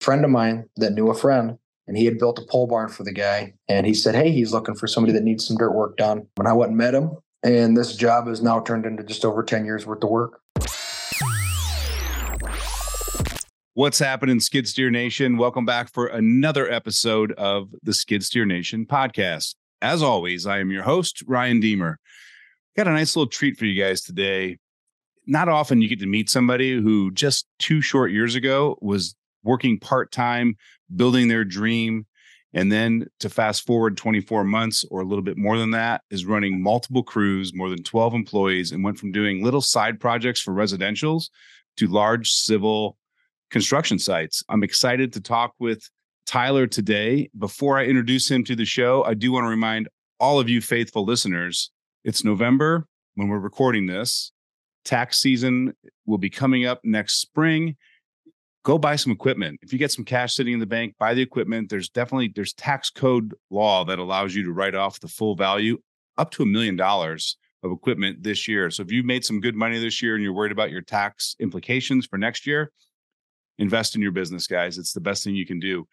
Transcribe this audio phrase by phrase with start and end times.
[0.00, 3.04] friend of mine that knew a friend and he had built a pole barn for
[3.04, 3.52] the guy.
[3.68, 6.26] And he said, Hey, he's looking for somebody that needs some dirt work done.
[6.38, 7.10] And I went and met him.
[7.42, 10.40] And this job has now turned into just over 10 years worth of work.
[13.74, 15.36] What's happening, Skid Steer Nation?
[15.36, 19.54] Welcome back for another episode of the Skid Steer Nation podcast.
[19.80, 21.98] As always, I am your host, Ryan Deemer.
[22.76, 24.58] Got a nice little treat for you guys today.
[25.26, 29.78] Not often you get to meet somebody who just two short years ago was working
[29.78, 30.56] part time,
[30.94, 32.06] building their dream.
[32.52, 36.24] And then to fast forward 24 months or a little bit more than that, is
[36.24, 40.52] running multiple crews, more than 12 employees, and went from doing little side projects for
[40.52, 41.28] residentials
[41.76, 42.96] to large civil
[43.50, 44.42] construction sites.
[44.48, 45.88] I'm excited to talk with
[46.26, 47.30] Tyler today.
[47.38, 50.60] Before I introduce him to the show, I do want to remind all of you
[50.60, 51.70] faithful listeners
[52.04, 54.32] it's November when we're recording this.
[54.84, 55.74] Tax season
[56.06, 57.76] will be coming up next spring.
[58.62, 59.58] Go buy some equipment.
[59.62, 61.70] If you get some cash sitting in the bank, buy the equipment.
[61.70, 65.78] There's definitely there's tax code law that allows you to write off the full value
[66.18, 68.70] up to a million dollars of equipment this year.
[68.70, 71.36] So if you made some good money this year and you're worried about your tax
[71.40, 72.70] implications for next year,
[73.58, 74.78] invest in your business, guys.
[74.78, 75.86] It's the best thing you can do.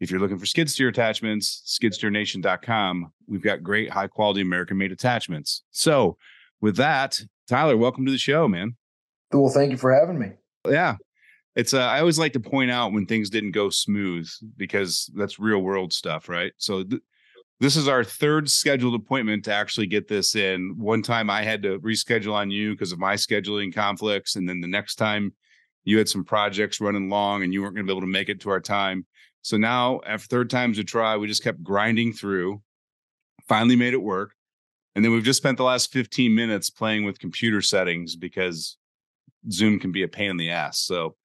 [0.00, 4.92] If you're looking for skid steer attachments, skidsteernation.com, we've got great high quality American made
[4.92, 5.62] attachments.
[5.70, 6.16] So,
[6.62, 8.76] with that, Tyler, welcome to the show, man.
[9.32, 10.32] Well, thank you for having me.
[10.66, 10.96] Yeah.
[11.56, 15.40] It's uh, I always like to point out when things didn't go smooth because that's
[15.40, 16.52] real world stuff, right?
[16.58, 17.02] So th-
[17.58, 20.74] this is our third scheduled appointment to actually get this in.
[20.78, 24.60] One time I had to reschedule on you because of my scheduling conflicts and then
[24.60, 25.34] the next time
[25.84, 28.28] you had some projects running long and you weren't going to be able to make
[28.28, 29.06] it to our time.
[29.42, 32.62] So now, after third time's a try, we just kept grinding through,
[33.48, 34.34] finally made it work.
[34.94, 38.76] And then we've just spent the last 15 minutes playing with computer settings because
[39.50, 40.80] Zoom can be a pain in the ass.
[40.80, 41.16] So,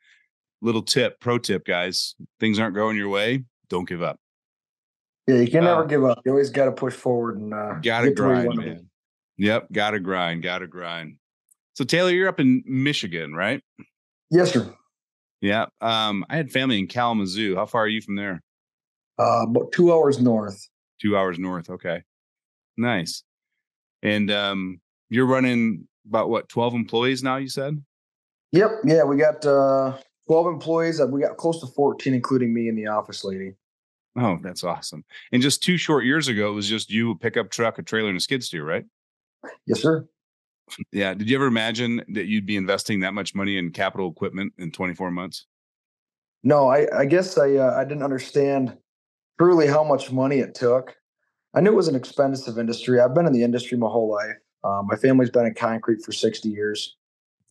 [0.62, 4.20] little tip, pro tip, guys things aren't going your way, don't give up.
[5.28, 6.20] Yeah, you can uh, never give up.
[6.26, 8.90] You always got to push forward and uh, gotta grind, man.
[9.38, 11.18] Yep, gotta grind, gotta grind.
[11.74, 13.62] So, Tyler, you're up in Michigan, right?
[14.30, 14.74] Yes, sir.
[15.42, 15.66] Yeah.
[15.82, 17.56] Um, I had family in Kalamazoo.
[17.56, 18.42] How far are you from there?
[19.20, 20.70] Uh, about two hours north.
[21.02, 21.70] Two hours north.
[21.70, 22.04] Okay.
[22.78, 23.24] Nice.
[24.02, 24.80] And um,
[25.10, 27.84] you're running about what, 12 employees now, you said?
[28.54, 28.72] Yep.
[28.86, 29.04] Yeah.
[29.04, 29.98] We got uh,
[30.28, 31.02] 12 employees.
[31.02, 33.54] We got close to 14, including me and the office lady.
[34.18, 35.04] Oh, that's awesome.
[35.32, 38.10] And just two short years ago, it was just you, a pickup truck, a trailer,
[38.10, 38.86] and a skid steer, right?
[39.68, 40.08] Yes, sir.
[40.92, 41.14] Yeah.
[41.14, 44.72] Did you ever imagine that you'd be investing that much money in capital equipment in
[44.72, 45.46] 24 months?
[46.44, 48.78] No, I, I guess I uh, I didn't understand
[49.40, 50.96] truly how much money it took.
[51.56, 53.00] I knew it was an expensive industry.
[53.00, 54.38] I've been in the industry my whole life.
[54.64, 56.98] Um, my family's been in concrete for 60 years.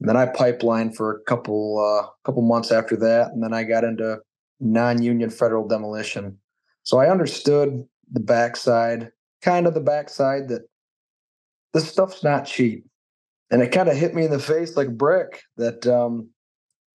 [0.00, 3.65] And then I pipelined for a couple uh, couple months after that, and then I
[3.65, 4.19] got into
[4.60, 6.38] non-union federal demolition.
[6.82, 9.10] So I understood the backside,
[9.43, 10.62] kind of the backside that
[11.72, 12.84] this stuff's not cheap
[13.50, 16.28] and it kind of hit me in the face like brick that um,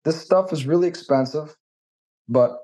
[0.04, 1.54] this stuff is really expensive,
[2.28, 2.58] but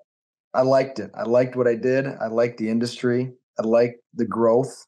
[0.54, 1.10] I liked it.
[1.14, 2.06] I liked what I did.
[2.06, 3.32] I liked the industry.
[3.58, 4.86] I liked the growth.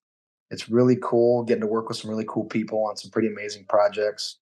[0.51, 3.67] It's really cool getting to work with some really cool people on some pretty amazing
[3.69, 4.39] projects.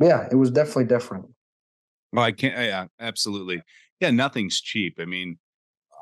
[0.00, 1.26] Yeah, it was definitely different.
[2.12, 2.56] Well, I can't.
[2.56, 3.62] Yeah, absolutely.
[4.00, 4.98] Yeah, nothing's cheap.
[5.00, 5.38] I mean,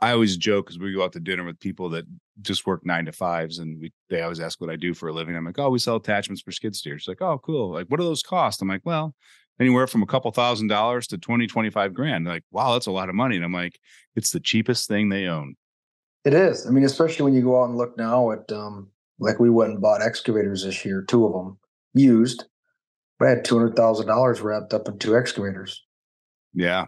[0.03, 2.05] I always joke because we go out to dinner with people that
[2.43, 5.13] just work nine to fives, and we they always ask what I do for a
[5.13, 5.35] living.
[5.35, 7.07] I'm like, oh, we sell attachments for skid steers.
[7.09, 7.73] Like, oh, cool.
[7.73, 8.63] Like, what do those cost?
[8.63, 9.15] I'm like, well,
[9.61, 12.27] anywhere from a couple thousand dollars to 20, 25 grand.
[12.27, 13.37] They're like, wow, that's a lot of money.
[13.37, 13.79] And I'm like,
[14.15, 15.57] it's the cheapest thing they own.
[16.25, 16.67] It is.
[16.67, 19.73] I mean, especially when you go out and look now at um, like we went
[19.73, 21.59] and bought excavators this year, two of them
[21.95, 22.45] used.
[23.21, 25.85] I had two hundred thousand dollars wrapped up in two excavators.
[26.55, 26.87] Yeah,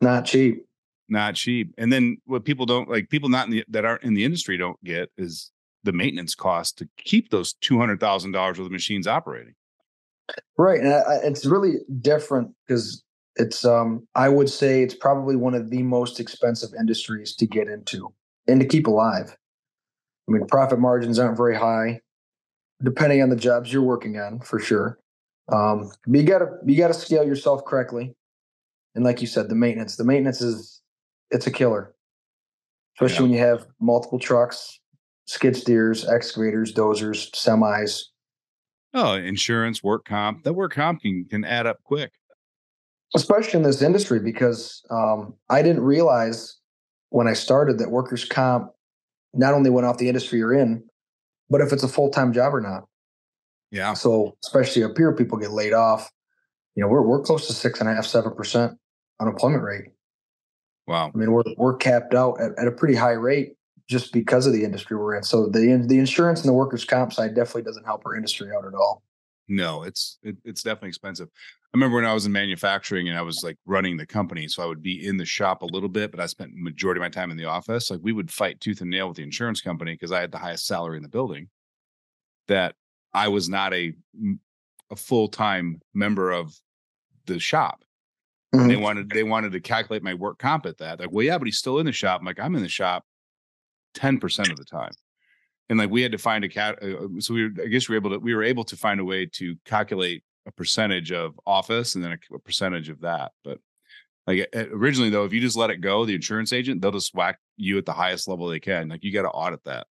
[0.00, 0.64] not cheap
[1.08, 1.74] not cheap.
[1.78, 4.56] And then what people don't like, people not in the, that aren't in the industry
[4.56, 5.50] don't get is
[5.82, 9.54] the maintenance cost to keep those two hundred thousand dollars worth of machines operating.
[10.56, 13.02] Right, and I, it's really different because
[13.36, 13.64] it's.
[13.64, 18.12] Um, I would say it's probably one of the most expensive industries to get into
[18.48, 19.36] and to keep alive.
[20.26, 22.00] I mean, profit margins aren't very high,
[22.82, 24.98] depending on the jobs you're working on, for sure.
[25.52, 28.14] Um, but you gotta you gotta scale yourself correctly,
[28.94, 29.96] and like you said, the maintenance.
[29.96, 30.80] The maintenance is
[31.30, 31.94] it's a killer,
[32.96, 33.22] especially yeah.
[33.22, 34.80] when you have multiple trucks,
[35.26, 38.04] skid steers, excavators, dozers, semis.
[38.94, 40.44] Oh, insurance, work comp.
[40.44, 42.12] That work comp can, can add up quick.
[43.14, 46.56] Especially in this industry, because um, I didn't realize
[47.10, 48.70] when I started that workers' comp
[49.34, 50.82] not only went off the industry you're in,
[51.50, 52.84] but if it's a full time job or not.
[53.74, 53.92] Yeah.
[53.94, 56.08] So especially up here, people get laid off.
[56.76, 58.78] You know, we're we're close to six and a half, seven percent
[59.20, 59.86] unemployment rate.
[60.86, 61.10] Wow.
[61.12, 63.56] I mean, we're we're capped out at, at a pretty high rate
[63.88, 65.24] just because of the industry we're in.
[65.24, 68.64] So the the insurance and the workers' comp side definitely doesn't help our industry out
[68.64, 69.02] at all.
[69.48, 71.28] No, it's it, it's definitely expensive.
[71.34, 74.62] I remember when I was in manufacturing and I was like running the company, so
[74.62, 77.08] I would be in the shop a little bit, but I spent majority of my
[77.08, 77.90] time in the office.
[77.90, 80.38] Like we would fight tooth and nail with the insurance company because I had the
[80.38, 81.48] highest salary in the building.
[82.46, 82.76] That
[83.14, 83.94] I was not a
[84.90, 86.54] a full time member of
[87.26, 87.84] the shop.
[88.54, 88.68] Mm-hmm.
[88.68, 91.00] They wanted they wanted to calculate my work comp at that.
[91.00, 92.20] Like, well, yeah, but he's still in the shop.
[92.20, 93.04] I'm like, I'm in the shop
[93.94, 94.92] ten percent of the time,
[95.68, 96.78] and like we had to find a cat.
[96.82, 98.76] Uh, uh, so we, were, I guess we were able to we were able to
[98.76, 103.00] find a way to calculate a percentage of office and then a, a percentage of
[103.00, 103.32] that.
[103.42, 103.58] But
[104.26, 107.38] like originally though, if you just let it go, the insurance agent they'll just whack
[107.56, 108.88] you at the highest level they can.
[108.88, 109.86] Like you got to audit that.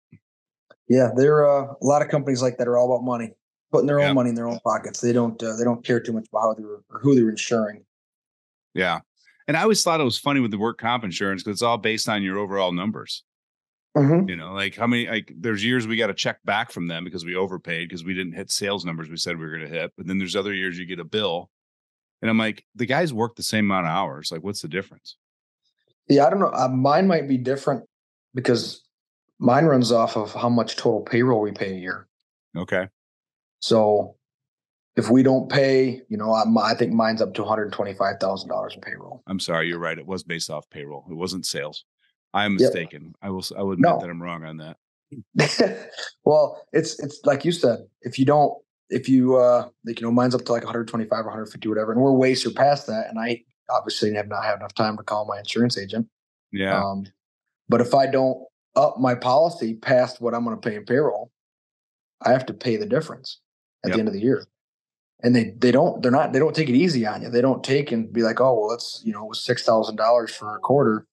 [0.88, 3.31] Yeah, there are uh, a lot of companies like that are all about money,
[3.71, 5.01] putting their own money in their own pockets.
[5.01, 7.85] They don't uh, they don't care too much about how they're or who they're insuring.
[8.74, 9.00] Yeah.
[9.47, 11.77] And I always thought it was funny with the work comp insurance because it's all
[11.77, 13.24] based on your overall numbers.
[13.95, 14.27] Mm-hmm.
[14.27, 17.03] You know, like how many, like there's years we got to check back from them
[17.03, 19.80] because we overpaid because we didn't hit sales numbers we said we were going to
[19.80, 19.91] hit.
[19.95, 21.50] But then there's other years you get a bill.
[22.21, 24.31] And I'm like, the guys work the same amount of hours.
[24.31, 25.18] Like, what's the difference?
[26.07, 26.51] Yeah, I don't know.
[26.53, 27.83] Uh, mine might be different
[28.33, 28.81] because
[29.39, 32.07] mine runs off of how much total payroll we pay a year.
[32.56, 32.88] Okay.
[33.59, 34.15] So
[34.95, 38.19] if we don't pay, you know, I, I think mine's up to one hundred twenty-five
[38.19, 39.24] thousand dollars in payroll.
[39.27, 39.97] I'm sorry, you're right.
[39.97, 41.06] It was based off payroll.
[41.09, 41.85] It wasn't sales.
[42.33, 43.03] I am mistaken.
[43.03, 43.13] Yep.
[43.21, 43.44] I will.
[43.57, 44.00] I would admit no.
[44.00, 44.77] that I'm wrong on that.
[46.25, 47.80] well, it's it's like you said.
[48.01, 48.53] If you don't,
[48.89, 52.01] if you uh, like you know, mine's up to like 125 or 150, whatever, and
[52.01, 53.07] we're way surpassed that.
[53.09, 56.07] And I obviously have not had enough time to call my insurance agent.
[56.51, 56.80] Yeah.
[56.83, 57.06] Um,
[57.69, 58.44] but if I don't
[58.75, 61.31] up my policy past what I'm going to pay in payroll,
[62.22, 63.40] I have to pay the difference
[63.84, 63.96] at yep.
[63.96, 64.48] the end of the year
[65.24, 67.30] and they they don't they're not they don't take it easy on you.
[67.30, 69.96] They don't take and be like, oh well, it's you know it was six thousand
[69.96, 71.08] dollars for a quarter.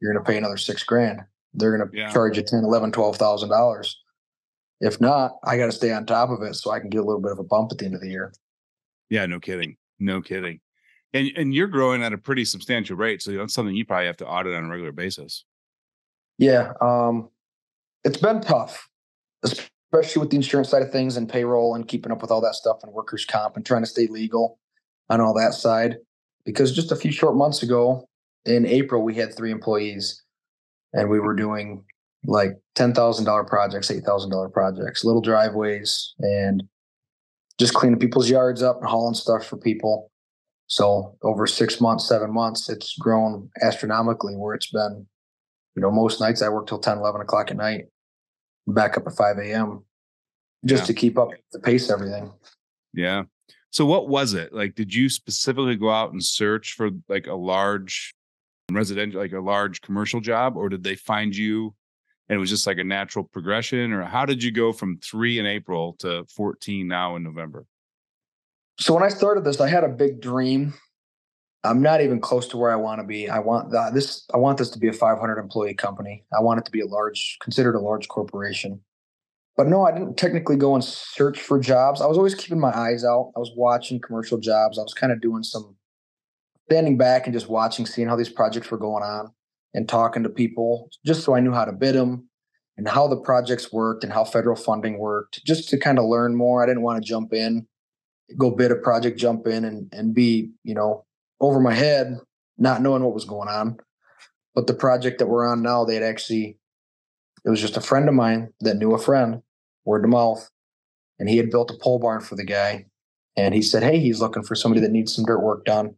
[0.00, 1.20] You're going to pay another six grand.
[1.52, 2.12] They're going to yeah.
[2.12, 3.98] charge you ten, eleven, twelve thousand dollars.
[4.80, 7.04] If not, I got to stay on top of it so I can get a
[7.04, 8.32] little bit of a bump at the end of the year.
[9.10, 10.60] Yeah, no kidding, no kidding.
[11.12, 14.16] And and you're growing at a pretty substantial rate, so that's something you probably have
[14.18, 15.44] to audit on a regular basis.
[16.40, 17.28] Yeah, um,
[18.02, 18.88] it's been tough,
[19.42, 22.54] especially with the insurance side of things and payroll and keeping up with all that
[22.54, 24.58] stuff and workers' comp and trying to stay legal
[25.10, 25.98] on all that side.
[26.46, 28.08] Because just a few short months ago,
[28.46, 30.22] in April, we had three employees
[30.94, 31.84] and we were doing
[32.24, 36.62] like $10,000 projects, $8,000 projects, little driveways, and
[37.58, 40.10] just cleaning people's yards up and hauling stuff for people.
[40.68, 45.06] So over six months, seven months, it's grown astronomically where it's been,
[45.76, 47.84] you know, most nights I work till 10, 11 o'clock at night
[48.66, 49.84] back up at 5 a.m.
[50.64, 50.86] just yeah.
[50.86, 52.32] to keep up the pace everything.
[52.92, 53.24] Yeah.
[53.70, 54.52] So what was it?
[54.52, 58.14] Like did you specifically go out and search for like a large
[58.70, 61.74] residential like a large commercial job or did they find you
[62.28, 65.40] and it was just like a natural progression or how did you go from 3
[65.40, 67.64] in April to 14 now in November?
[68.78, 70.74] So when I started this I had a big dream
[71.62, 73.28] I'm not even close to where I want to be.
[73.28, 74.24] I want that, this.
[74.32, 76.24] I want this to be a 500 employee company.
[76.36, 78.80] I want it to be a large, considered a large corporation.
[79.56, 82.00] But no, I didn't technically go and search for jobs.
[82.00, 83.32] I was always keeping my eyes out.
[83.36, 84.78] I was watching commercial jobs.
[84.78, 85.76] I was kind of doing some
[86.66, 89.30] standing back and just watching, seeing how these projects were going on,
[89.74, 92.28] and talking to people, just so I knew how to bid them
[92.78, 96.34] and how the projects worked and how federal funding worked, just to kind of learn
[96.34, 96.62] more.
[96.62, 97.66] I didn't want to jump in,
[98.38, 101.04] go bid a project, jump in, and and be you know
[101.40, 102.18] over my head,
[102.58, 103.78] not knowing what was going on.
[104.54, 106.58] But the project that we're on now, they had actually,
[107.44, 109.42] it was just a friend of mine that knew a friend,
[109.84, 110.48] word of mouth,
[111.18, 112.86] and he had built a pole barn for the guy.
[113.36, 115.94] And he said, Hey, he's looking for somebody that needs some dirt work done.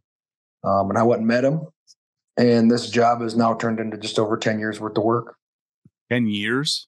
[0.65, 1.63] Um, and I went and met him.
[2.37, 5.37] And this job has now turned into just over 10 years worth of work.
[6.11, 6.87] 10 years?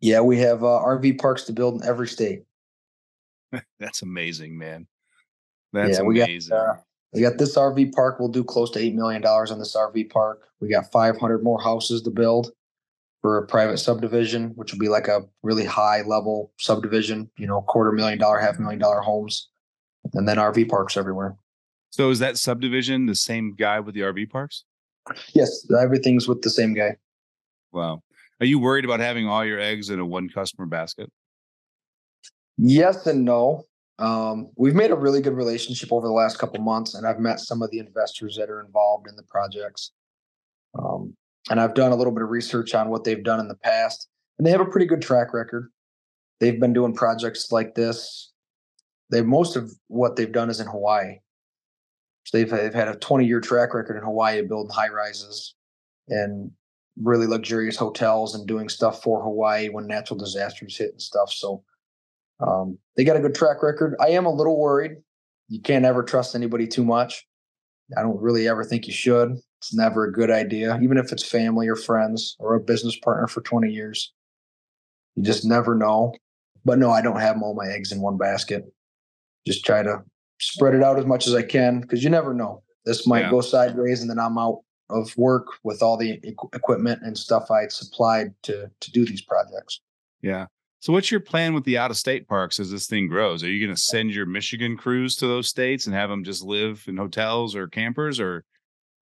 [0.00, 2.42] Yeah, we have uh, RV parks to build in every state.
[3.78, 4.86] That's amazing, man.
[5.72, 6.56] That's yeah, amazing.
[6.56, 6.74] Got, uh,
[7.16, 8.20] we got this RV park.
[8.20, 10.42] We'll do close to $8 million on this RV park.
[10.60, 12.52] We got 500 more houses to build
[13.22, 17.62] for a private subdivision, which will be like a really high level subdivision, you know,
[17.62, 19.48] quarter million dollar, half million dollar homes,
[20.12, 21.34] and then RV parks everywhere.
[21.88, 24.64] So is that subdivision the same guy with the RV parks?
[25.34, 26.96] Yes, everything's with the same guy.
[27.72, 28.02] Wow.
[28.40, 31.10] Are you worried about having all your eggs in a one customer basket?
[32.58, 33.64] Yes and no.
[33.98, 37.40] Um, we've made a really good relationship over the last couple months, and I've met
[37.40, 39.92] some of the investors that are involved in the projects.
[40.78, 41.14] Um,
[41.48, 44.08] and I've done a little bit of research on what they've done in the past,
[44.38, 45.70] and they have a pretty good track record.
[46.40, 48.32] They've been doing projects like this.
[49.10, 51.18] They most of what they've done is in Hawaii.
[52.24, 55.54] So they've they've had a 20 year track record in Hawaii building high rises
[56.08, 56.50] and
[57.00, 61.30] really luxurious hotels and doing stuff for Hawaii when natural disasters hit and stuff.
[61.30, 61.62] So
[62.40, 63.94] um, they got a good track record.
[64.00, 64.96] I am a little worried.
[65.48, 67.26] You can't ever trust anybody too much.
[67.96, 69.36] I don't really ever think you should.
[69.58, 73.26] It's never a good idea, even if it's family or friends or a business partner
[73.26, 74.12] for 20 years.
[75.14, 76.14] You just never know.
[76.64, 78.64] But no, I don't have all my eggs in one basket.
[79.46, 80.02] Just try to
[80.40, 82.62] spread it out as much as I can because you never know.
[82.84, 83.30] This might yeah.
[83.30, 86.20] go sideways and then I'm out of work with all the
[86.52, 89.80] equipment and stuff I supplied to to do these projects.
[90.22, 90.46] Yeah.
[90.80, 93.42] So what's your plan with the out of state parks as this thing grows?
[93.42, 96.44] Are you going to send your Michigan crews to those states and have them just
[96.44, 98.44] live in hotels or campers or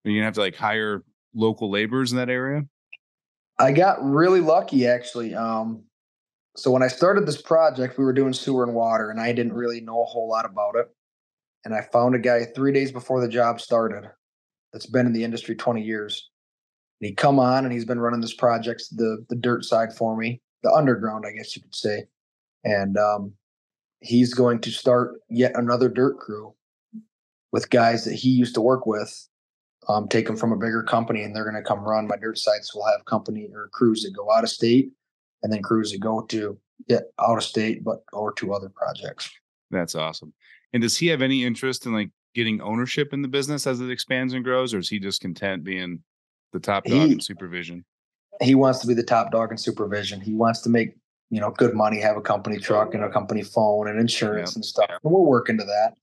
[0.06, 2.64] are you going to have to like hire local laborers in that area?
[3.60, 5.36] I got really lucky actually.
[5.36, 5.84] Um,
[6.56, 9.54] so when I started this project, we were doing sewer and water and I didn't
[9.54, 10.88] really know a whole lot about it.
[11.66, 14.10] And I found a guy 3 days before the job started
[14.72, 16.30] that's been in the industry 20 years.
[17.02, 20.16] And he come on and he's been running this project, the the dirt side for
[20.16, 22.06] me the underground, I guess you could say.
[22.64, 23.34] And um,
[24.02, 26.54] he's going to start yet another dirt crew
[27.52, 29.28] with guys that he used to work with,
[29.88, 32.38] um, take them from a bigger company, and they're going to come run my dirt
[32.38, 32.74] sites.
[32.76, 34.92] We'll have company or crews that go out of state,
[35.42, 39.30] and then crews that go to yeah, out of state, but or to other projects.
[39.72, 40.34] That's awesome.
[40.74, 43.90] And does he have any interest in like getting ownership in the business as it
[43.90, 46.04] expands and grows, or is he just content being
[46.54, 47.86] the top dog he, in supervision?
[48.42, 50.22] He wants to be the top dog in supervision.
[50.22, 50.96] He wants to make
[51.30, 54.66] you know good money, have a company truck and a company phone and insurance and
[54.66, 54.90] stuff.
[54.90, 55.94] And we're working to that,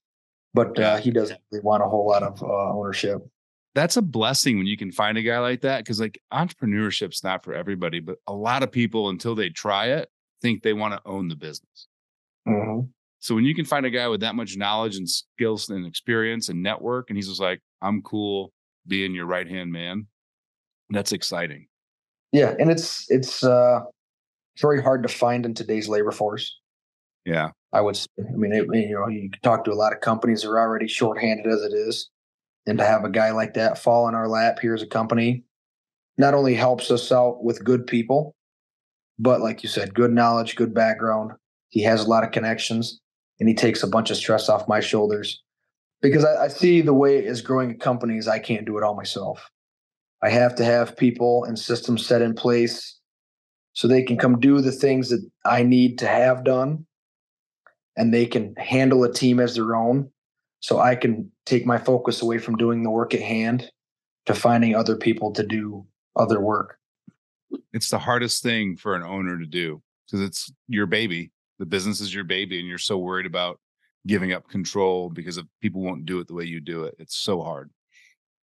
[0.55, 3.27] but uh, he doesn't really want a whole lot of uh, ownership.
[3.75, 7.45] That's a blessing when you can find a guy like that because like entrepreneurship's not
[7.45, 10.09] for everybody, but a lot of people until they try it
[10.41, 11.89] think they want to own the business.
[12.49, 12.87] Mm-hmm.
[13.19, 16.49] So when you can find a guy with that much knowledge and skills and experience
[16.49, 18.53] and network, and he's just like, I'm cool
[18.87, 20.07] being your right hand man,
[20.91, 21.67] that's exciting.
[22.37, 23.81] Yeah, and it's it's uh
[24.61, 26.55] very hard to find in today's labor force.
[27.25, 27.97] Yeah, I would.
[27.97, 28.09] Say.
[28.19, 30.61] I mean, it, you know, you can talk to a lot of companies that are
[30.61, 32.11] already shorthanded as it is,
[32.67, 35.45] and to have a guy like that fall in our lap here as a company,
[36.19, 38.35] not only helps us out with good people,
[39.19, 41.33] but like you said, good knowledge, good background.
[41.71, 43.01] He has a lot of connections,
[43.41, 45.43] and he takes a bunch of stress off my shoulders
[46.03, 48.85] because I, I see the way as growing a company companies, I can't do it
[48.85, 49.51] all myself.
[50.23, 52.99] I have to have people and systems set in place
[53.73, 56.87] so they can come do the things that I need to have done
[57.97, 60.11] and they can handle a team as their own.
[60.61, 63.71] So I can take my focus away from doing the work at hand
[64.27, 66.79] to finding other people to do other work.
[67.73, 71.31] It's the hardest thing for an owner to do because it's your baby.
[71.59, 73.61] The business is your baby, and you're so worried about
[74.07, 76.95] giving up control because of people won't do it the way you do it.
[76.99, 77.71] It's so hard.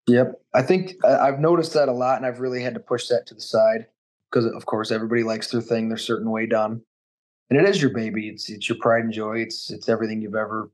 [0.08, 0.42] Yep.
[0.54, 3.34] I think I've noticed that a lot and I've really had to push that to
[3.34, 3.88] the side
[4.30, 6.82] because of course everybody likes their thing their certain way done.
[7.50, 8.30] And it is your baby.
[8.30, 9.40] It's it's your pride and joy.
[9.40, 10.72] It's it's everything you've ever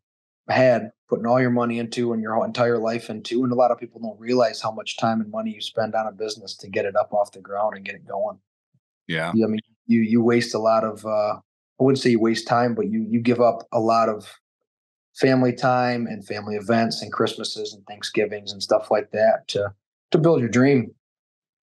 [0.47, 3.43] had, putting all your money into and your entire life into.
[3.43, 6.07] And a lot of people don't realize how much time and money you spend on
[6.07, 8.39] a business to get it up off the ground and get it going.
[9.07, 9.29] Yeah.
[9.29, 11.39] I mean, you you waste a lot of uh
[11.79, 14.39] I wouldn't say you waste time, but you you give up a lot of
[15.19, 19.73] family time and family events and Christmases and Thanksgivings and stuff like that to
[20.11, 20.93] to build your dream.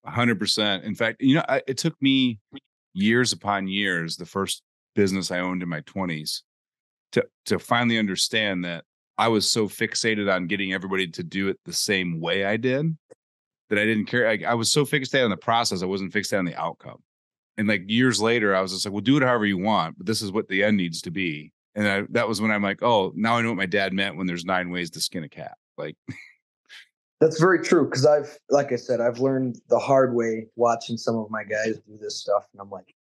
[0.04, 0.84] hundred percent.
[0.84, 2.38] In fact, you know, I, it took me
[2.94, 4.62] years upon years, the first
[4.94, 6.42] business I owned in my twenties,
[7.12, 8.84] to to finally understand that
[9.18, 12.96] I was so fixated on getting everybody to do it the same way I did
[13.70, 14.28] that I didn't care.
[14.28, 17.02] I, I was so fixated on the process, I wasn't fixated on the outcome.
[17.58, 20.06] And like years later, I was just like, "Well, do it however you want, but
[20.06, 22.83] this is what the end needs to be." And I, that was when I'm like,
[22.83, 25.28] oh, now I know what my dad meant when there's nine ways to skin a
[25.28, 25.59] cat.
[25.76, 25.95] Like,
[27.21, 31.16] that's very true because I've, like I said, I've learned the hard way watching some
[31.16, 32.95] of my guys do this stuff, and I'm like,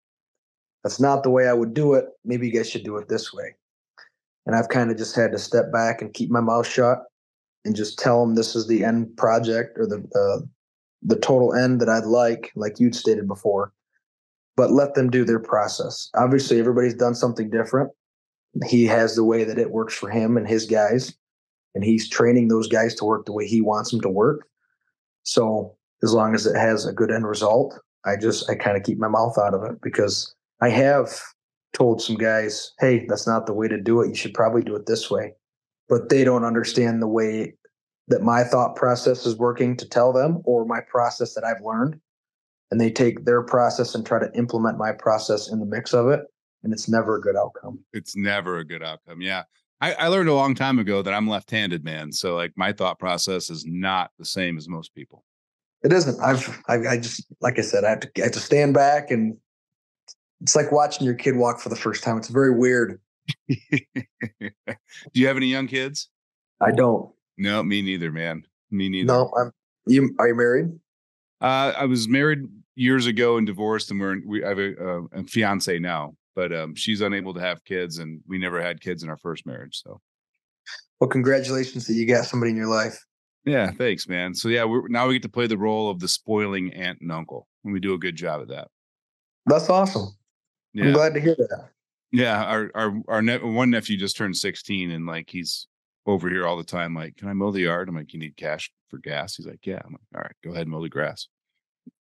[0.83, 2.07] that's not the way I would do it.
[2.25, 3.55] Maybe you guys should do it this way.
[4.47, 7.05] And I've kind of just had to step back and keep my mouth shut
[7.65, 10.45] and just tell them this is the end project or the uh,
[11.03, 13.73] the total end that I'd like, like you'd stated before.
[14.57, 16.11] But let them do their process.
[16.17, 17.93] Obviously, everybody's done something different
[18.67, 21.15] he has the way that it works for him and his guys.
[21.75, 24.47] And he's training those guys to work the way he wants them to work.
[25.23, 28.83] So as long as it has a good end result i just i kind of
[28.83, 31.21] keep my mouth out of it because i have
[31.73, 34.09] told some guys hey that's not the way to do it.
[34.09, 35.33] You should probably do it this way.
[35.89, 37.55] But they don't understand the way
[38.09, 41.99] that my thought process is working to tell them or my process that i've learned.
[42.71, 46.09] And they take their process and try to implement my process in the mix of
[46.09, 46.21] it
[46.63, 47.81] and it's never a good outcome.
[47.93, 49.21] It's never a good outcome.
[49.21, 49.45] Yeah.
[49.81, 52.13] I, I learned a long time ago that I'm left handed, man.
[52.13, 55.25] So, like, my thought process is not the same as most people.
[55.83, 56.21] It isn't.
[56.21, 59.11] I've, I, I just, like I said, I have to, I have to stand back
[59.11, 59.37] and
[60.43, 62.19] it's like watching your kid walk for the first time.
[62.19, 63.01] It's very weird.
[63.49, 63.57] Do
[65.15, 66.09] you have any young kids?
[66.61, 67.11] I don't.
[67.39, 68.45] No, me neither, man.
[68.71, 69.07] Me neither.
[69.07, 69.53] No, I'm.
[69.87, 70.67] You are you married?
[71.41, 72.41] Uh, I was married
[72.75, 76.53] years ago and divorced, and we're we I have a, uh, a fiance now, but
[76.53, 79.83] um, she's unable to have kids, and we never had kids in our first marriage.
[79.83, 80.01] So,
[81.01, 83.05] well, congratulations that you got somebody in your life.
[83.45, 84.35] Yeah, thanks, man.
[84.35, 87.11] So yeah, we're now we get to play the role of the spoiling aunt and
[87.11, 88.69] uncle, and we do a good job of that.
[89.47, 90.09] That's awesome.
[90.73, 90.87] Yeah.
[90.87, 91.69] I'm glad to hear that.
[92.13, 95.67] Yeah, our our our ne- one nephew just turned 16, and like he's
[96.07, 96.95] over here all the time.
[96.95, 97.89] Like, can I mow the yard?
[97.89, 99.37] I'm like, you need cash for gas.
[99.37, 99.81] He's like, yeah.
[99.85, 101.29] I'm like, all right, go ahead and mow the grass.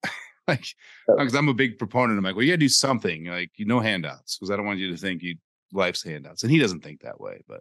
[0.48, 0.64] like,
[1.06, 2.18] because I'm a big proponent.
[2.18, 3.26] I'm like, well, you got to do something.
[3.26, 5.36] Like, you know, handouts, because I don't want you to think you
[5.72, 7.42] life's handouts, and he doesn't think that way.
[7.48, 7.60] But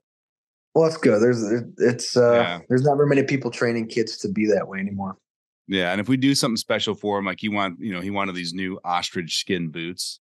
[0.73, 1.21] well, that's good.
[1.21, 1.43] There's
[1.77, 2.59] it's uh yeah.
[2.69, 5.17] there's not very many people training kids to be that way anymore.
[5.67, 8.09] Yeah, and if we do something special for him, like he want, you know, he
[8.09, 10.19] wanted these new ostrich skin boots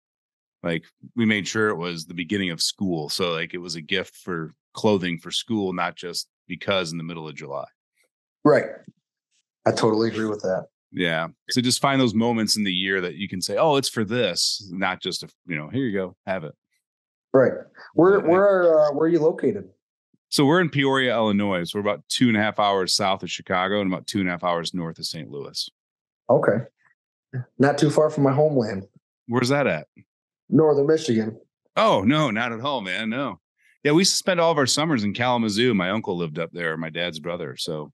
[0.64, 3.80] like we made sure it was the beginning of school so like it was a
[3.80, 7.66] gift for clothing for school not just because in the middle of july
[8.44, 8.64] right
[9.66, 13.16] i totally agree with that yeah so just find those moments in the year that
[13.16, 16.16] you can say oh it's for this not just a you know here you go
[16.26, 16.54] have it
[17.32, 17.52] right
[17.94, 19.68] where where are uh, where are you located
[20.28, 23.30] so we're in peoria illinois so we're about two and a half hours south of
[23.30, 25.68] chicago and about two and a half hours north of st louis
[26.30, 26.58] okay
[27.58, 28.84] not too far from my homeland
[29.26, 29.86] where's that at
[30.48, 31.38] northern Michigan.
[31.76, 33.10] Oh no, not at all, man.
[33.10, 33.40] No.
[33.82, 35.74] Yeah, we spent all of our summers in Kalamazoo.
[35.74, 37.56] My uncle lived up there, my dad's brother.
[37.56, 37.92] So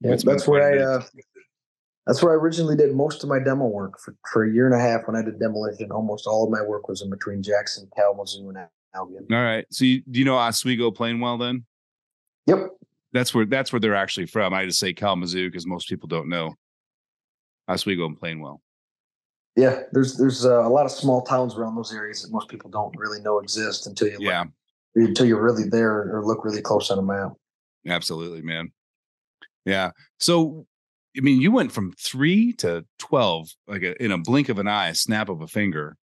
[0.00, 1.02] yeah, that's where I uh,
[2.06, 4.74] that's where I originally did most of my demo work for, for a year and
[4.74, 5.90] a half when I did demolition.
[5.90, 8.58] Almost all of my work was in between Jackson, Kalamazoo, and
[8.94, 9.26] Albion.
[9.30, 9.64] All right.
[9.70, 11.64] So you, do you know Otsego Plainwell then?
[12.46, 12.70] Yep.
[13.12, 14.54] That's where that's where they're actually from.
[14.54, 16.54] I just say Kalamazoo because most people don't know
[17.68, 18.60] Otsego and Plainwell.
[19.54, 22.70] Yeah, there's there's uh, a lot of small towns around those areas that most people
[22.70, 24.48] don't really know exist until you yeah look,
[25.08, 27.32] until you're really there or look really close on a map.
[27.86, 28.72] Absolutely, man.
[29.64, 29.90] Yeah.
[30.18, 30.66] So,
[31.16, 34.68] I mean, you went from three to twelve, like a, in a blink of an
[34.68, 35.96] eye, a snap of a finger.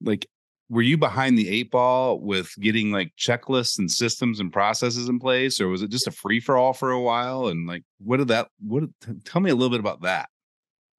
[0.00, 0.26] Like,
[0.68, 5.18] were you behind the eight ball with getting like checklists and systems and processes in
[5.18, 7.48] place, or was it just a free for all for a while?
[7.48, 8.48] And like, what did that?
[8.60, 8.84] What?
[9.24, 10.28] Tell me a little bit about that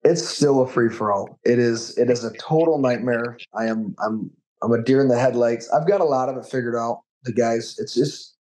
[0.03, 1.39] it's still a free for all.
[1.43, 3.37] It is it is a total nightmare.
[3.53, 4.29] I am I'm
[4.61, 5.69] I'm a deer in the headlights.
[5.69, 7.01] I've got a lot of it figured out.
[7.23, 8.35] The guys, it's just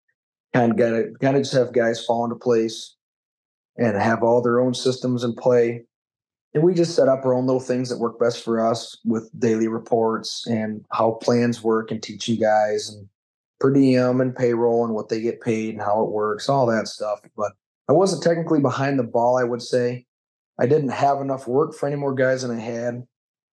[0.54, 2.96] kind of got to kind of just have guys fall into place
[3.78, 5.84] and have all their own systems in play.
[6.54, 9.32] And we just set up our own little things that work best for us with
[9.40, 13.08] daily reports and how plans work and teaching guys and
[13.60, 16.88] per diem and payroll and what they get paid and how it works, all that
[16.88, 17.22] stuff.
[17.38, 17.54] But
[17.88, 20.06] I wasn't technically behind the ball, I would say.
[20.60, 23.04] I didn't have enough work for any more guys than I had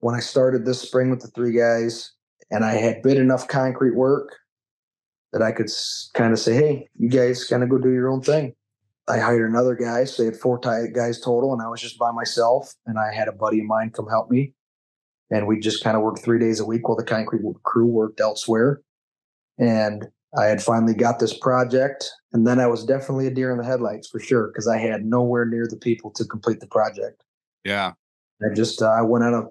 [0.00, 2.12] when I started this spring with the three guys,
[2.50, 4.36] and I had bid enough concrete work
[5.32, 5.70] that I could
[6.14, 8.54] kind of say, "Hey, you guys kind of go do your own thing."
[9.08, 12.10] I hired another guy, so they had four guys total, and I was just by
[12.10, 12.74] myself.
[12.86, 14.52] And I had a buddy of mine come help me,
[15.30, 18.20] and we just kind of worked three days a week while the concrete crew worked
[18.20, 18.82] elsewhere.
[19.58, 23.58] And I had finally got this project, and then I was definitely a deer in
[23.58, 27.24] the headlights for sure because I had nowhere near the people to complete the project.
[27.64, 27.92] Yeah,
[28.42, 29.42] I just uh, I went on a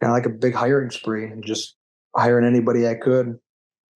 [0.00, 1.76] kind of like a big hiring spree and just
[2.14, 3.38] hiring anybody I could.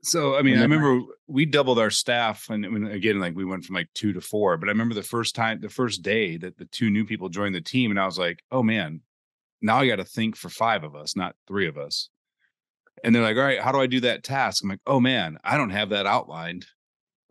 [0.04, 3.74] So I mean, I remember we doubled our staff, and again, like we went from
[3.74, 4.56] like two to four.
[4.56, 7.54] But I remember the first time, the first day that the two new people joined
[7.54, 9.00] the team, and I was like, "Oh man,
[9.62, 12.10] now I got to think for five of us, not three of us."
[13.02, 14.62] and they're like, all right, how do I do that task?
[14.62, 16.66] I'm like, oh man, I don't have that outlined.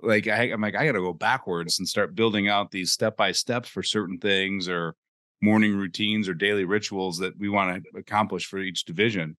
[0.01, 3.15] Like I, I'm like, I got to go backwards and start building out these step
[3.15, 4.95] by steps for certain things or
[5.41, 9.37] morning routines or daily rituals that we want to accomplish for each division.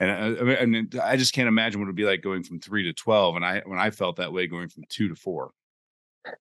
[0.00, 2.42] And uh, I, I, mean, I just can't imagine what it would be like going
[2.42, 3.36] from three to twelve.
[3.36, 5.50] And I, when I felt that way, going from two to four.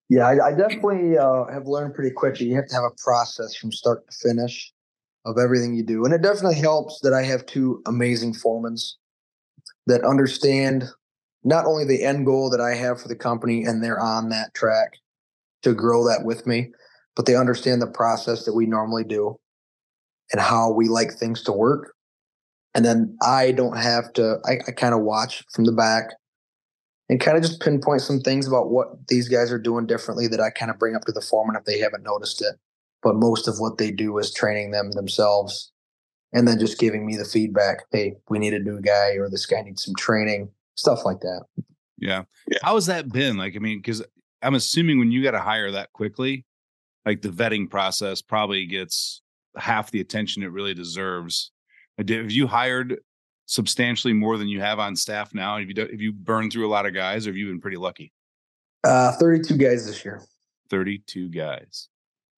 [0.09, 2.47] Yeah, I, I definitely uh, have learned pretty quickly.
[2.47, 4.71] You have to have a process from start to finish
[5.25, 8.93] of everything you do, and it definitely helps that I have two amazing foremans
[9.87, 10.85] that understand
[11.43, 14.53] not only the end goal that I have for the company and they're on that
[14.53, 14.97] track
[15.63, 16.71] to grow that with me,
[17.15, 19.39] but they understand the process that we normally do
[20.31, 21.93] and how we like things to work.
[22.77, 26.11] And then I don't have to, I, I kind of watch from the back
[27.09, 30.39] and kind of just pinpoint some things about what these guys are doing differently that
[30.39, 32.55] I kind of bring up to the foreman if they haven't noticed it.
[33.03, 35.73] But most of what they do is training them themselves
[36.33, 39.45] and then just giving me the feedback hey we need a new guy or this
[39.45, 41.45] guy needs some training stuff like that
[41.97, 42.57] yeah, yeah.
[42.63, 44.03] how has that been like i mean because
[44.41, 46.45] i'm assuming when you got to hire that quickly
[47.07, 49.21] like the vetting process probably gets
[49.55, 51.51] half the attention it really deserves.
[51.97, 52.99] Have you hired
[53.47, 55.57] substantially more than you have on staff now?
[55.57, 57.77] Have you have you burned through a lot of guys, or have you been pretty
[57.77, 58.13] lucky?
[58.83, 60.21] Uh, thirty-two guys this year.
[60.69, 61.89] Thirty-two guys.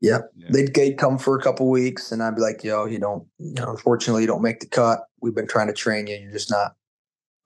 [0.02, 0.32] Yep.
[0.36, 0.48] Yeah.
[0.52, 3.28] They'd, they'd come for a couple weeks, and I'd be like, "Yo, you don't.
[3.38, 5.02] You know, unfortunately, you don't make the cut.
[5.22, 6.15] We've been trying to train you.
[6.15, 6.76] You're just not.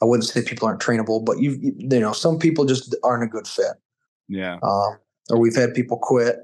[0.01, 3.23] I wouldn't say people aren't trainable, but you, you, you know, some people just aren't
[3.23, 3.73] a good fit.
[4.27, 4.59] Yeah.
[4.61, 4.97] Um,
[5.29, 6.39] or we've had people quit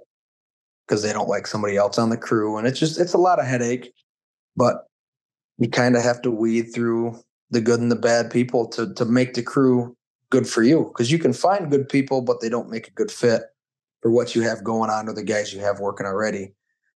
[0.88, 3.40] because they don't like somebody else on the crew, and it's just it's a lot
[3.40, 3.94] of headache.
[4.56, 4.89] But
[5.60, 7.20] you kind of have to weed through
[7.52, 9.96] the good and the bad people to to make the crew
[10.30, 13.12] good for you because you can find good people, but they don't make a good
[13.12, 13.44] fit
[14.02, 16.54] for what you have going on or the guys you have working already.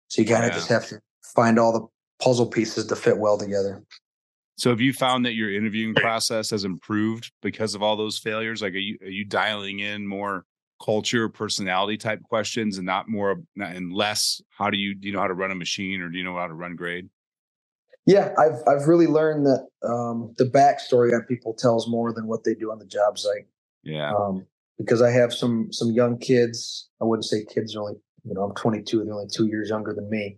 [0.08, 0.56] So you kind of yeah.
[0.56, 1.02] just have to
[1.36, 1.88] find all the
[2.24, 3.84] puzzle pieces to fit well together.
[4.56, 8.62] So have you found that your interviewing process has improved because of all those failures?
[8.62, 10.46] Like, are you are you dialing in more
[10.82, 14.42] culture, personality type questions, and not more and less?
[14.52, 16.38] How do you do you know how to run a machine, or do you know
[16.38, 17.10] how to run grade?
[18.06, 22.44] Yeah, I've I've really learned that um, the backstory that people tells more than what
[22.44, 23.48] they do on the job site.
[23.84, 24.14] Yeah.
[24.14, 24.46] Um,
[24.78, 26.90] because I have some some young kids.
[27.02, 29.04] I wouldn't say kids are only you know I'm 22.
[29.04, 30.38] They're only two years younger than me,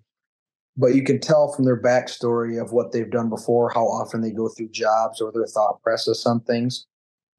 [0.78, 4.32] but you can tell from their backstory of what they've done before, how often they
[4.32, 6.86] go through jobs or their thought process on things.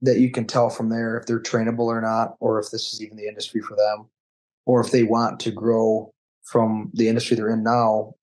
[0.03, 3.03] That you can tell from there if they're trainable or not, or if this is
[3.03, 4.09] even the industry for them,
[4.67, 6.13] or if they want to grow
[6.45, 8.15] from the industry they're in now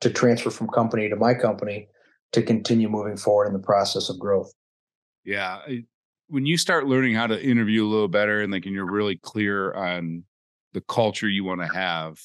[0.00, 1.88] to transfer from company to my company
[2.32, 4.52] to continue moving forward in the process of growth.
[5.24, 5.60] Yeah.
[6.28, 9.16] When you start learning how to interview a little better and like, and you're really
[9.16, 10.24] clear on
[10.72, 12.18] the culture you want to have,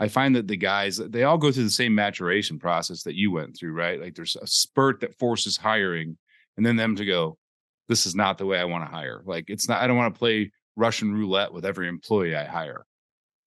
[0.00, 3.30] I find that the guys, they all go through the same maturation process that you
[3.30, 4.00] went through, right?
[4.00, 6.16] Like there's a spurt that forces hiring
[6.56, 7.36] and then them to go,
[7.88, 9.22] this is not the way I want to hire.
[9.24, 12.86] Like it's not, I don't want to play Russian roulette with every employee I hire.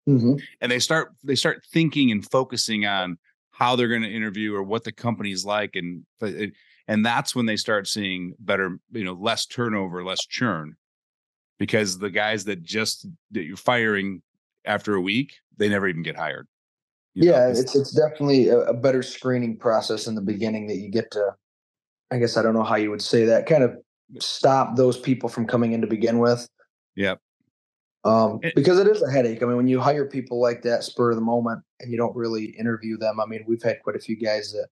[0.07, 0.35] Mm-hmm.
[0.59, 3.17] And they start, they start thinking and focusing on
[3.61, 6.47] how they're going to interview or what the company's like and uh, uh,
[6.87, 10.75] and that's when they start seeing better you know less turnover less churn
[11.59, 14.19] because the guys that just that you're firing
[14.65, 16.47] after a week they never even get hired
[17.13, 20.89] yeah know, it's it's definitely a, a better screening process in the beginning that you
[20.89, 21.23] get to
[22.09, 23.77] i guess i don't know how you would say that kind of
[24.19, 26.45] stop those people from coming in to begin with.
[26.95, 27.21] Yep
[28.03, 29.43] um, it, because it is a headache.
[29.43, 32.15] I mean, when you hire people like that spur of the moment and you don't
[32.15, 34.67] really interview them, I mean, we've had quite a few guys that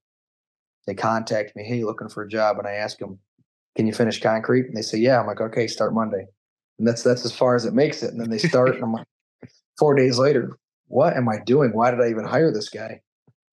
[0.88, 3.20] they contact me, hey, looking for a job, and I ask them,
[3.76, 4.65] can you finish concrete?
[4.65, 5.20] And they say, yeah.
[5.20, 6.26] I'm like, okay, start Monday,
[6.80, 8.12] and that's that's as far as it makes it.
[8.12, 9.08] And then they start, and I'm like,
[9.78, 11.72] four days later, what am I doing?
[11.74, 13.02] Why did I even hire this guy?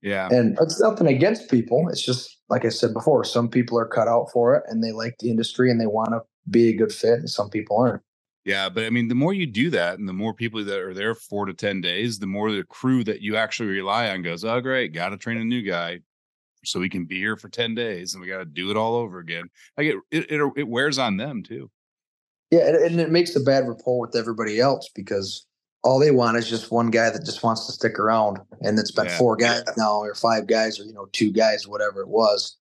[0.02, 1.88] Yeah, and it's nothing against people.
[1.90, 4.92] It's just like I said before, some people are cut out for it, and they
[4.92, 8.02] like the industry, and they want to be a good fit, and some people aren't.
[8.46, 10.94] Yeah, but I mean, the more you do that, and the more people that are
[10.94, 14.44] there four to ten days, the more the crew that you actually rely on goes,
[14.44, 15.98] "Oh, great, got to train a new guy,
[16.64, 18.94] so we can be here for ten days, and we got to do it all
[18.94, 21.72] over again." Like it, it, it, it wears on them too.
[22.52, 25.44] Yeah, and it makes a bad rapport with everybody else because
[25.82, 28.92] all they want is just one guy that just wants to stick around, and it's
[28.92, 29.18] been yeah.
[29.18, 32.56] four guys now, or five guys, or you know, two guys, whatever it was.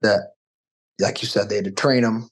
[0.00, 0.30] That,
[0.98, 2.30] like you said, they had to train them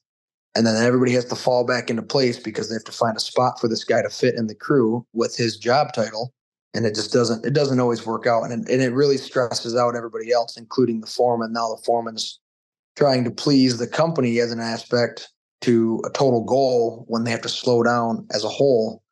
[0.57, 3.19] and then everybody has to fall back into place because they have to find a
[3.19, 6.33] spot for this guy to fit in the crew with his job title.
[6.73, 8.43] And it just doesn't it doesn't always work out.
[8.43, 11.53] And it, and it really stresses out everybody else including the foreman.
[11.53, 12.39] Now the foreman's
[12.95, 17.41] trying to please the company as an aspect to a total goal when they have
[17.41, 19.03] to slow down as a whole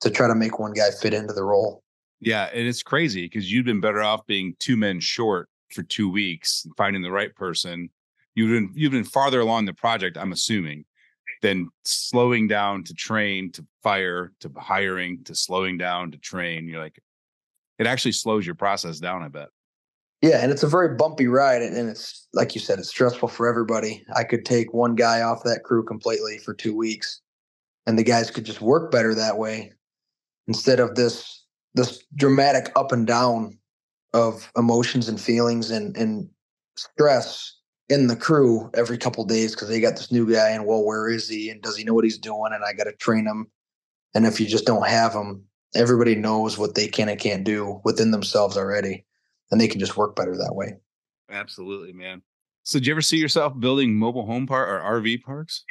[0.00, 1.84] to try to make one guy fit into the role.
[2.20, 6.10] Yeah and it's crazy because you've been better off being two men short for two
[6.10, 7.88] weeks finding the right person
[8.34, 10.84] you've been you've been farther along the project i'm assuming
[11.42, 16.66] than slowing down to train to fire to hiring to slowing down to train.
[16.66, 17.02] You're like
[17.78, 19.48] it actually slows your process down i bet.
[20.22, 23.48] Yeah and it's a very bumpy ride and it's like you said it's stressful for
[23.48, 24.04] everybody.
[24.14, 27.20] I could take one guy off that crew completely for two weeks
[27.86, 29.72] and the guys could just work better that way
[30.46, 33.58] instead of this this dramatic up and down
[34.14, 36.28] of emotions and feelings and and
[36.76, 37.56] stress
[37.92, 41.08] in the crew every couple days because they got this new guy and well where
[41.08, 41.50] is he?
[41.50, 42.52] And does he know what he's doing?
[42.52, 43.48] And i got to train him.
[44.14, 47.80] And if you just don't have him everybody knows what they can and can't do
[47.84, 49.06] within themselves already
[49.50, 50.74] and they can just work better that way.
[51.30, 52.22] Absolutely man.
[52.62, 55.64] So did you ever see yourself building mobile home park or rv parks?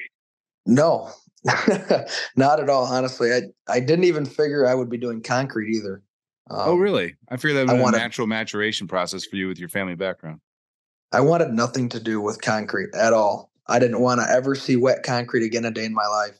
[0.66, 1.10] No.
[2.36, 3.34] Not at all honestly.
[3.34, 6.04] I i didn't even figure i would be doing concrete either.
[6.52, 7.16] Oh, um, oh really?
[7.30, 10.40] I figured that was a natural maturation process for you with your family background
[11.12, 13.52] I wanted nothing to do with concrete at all.
[13.67, 16.39] I didn't want to ever see wet concrete again a day in my life.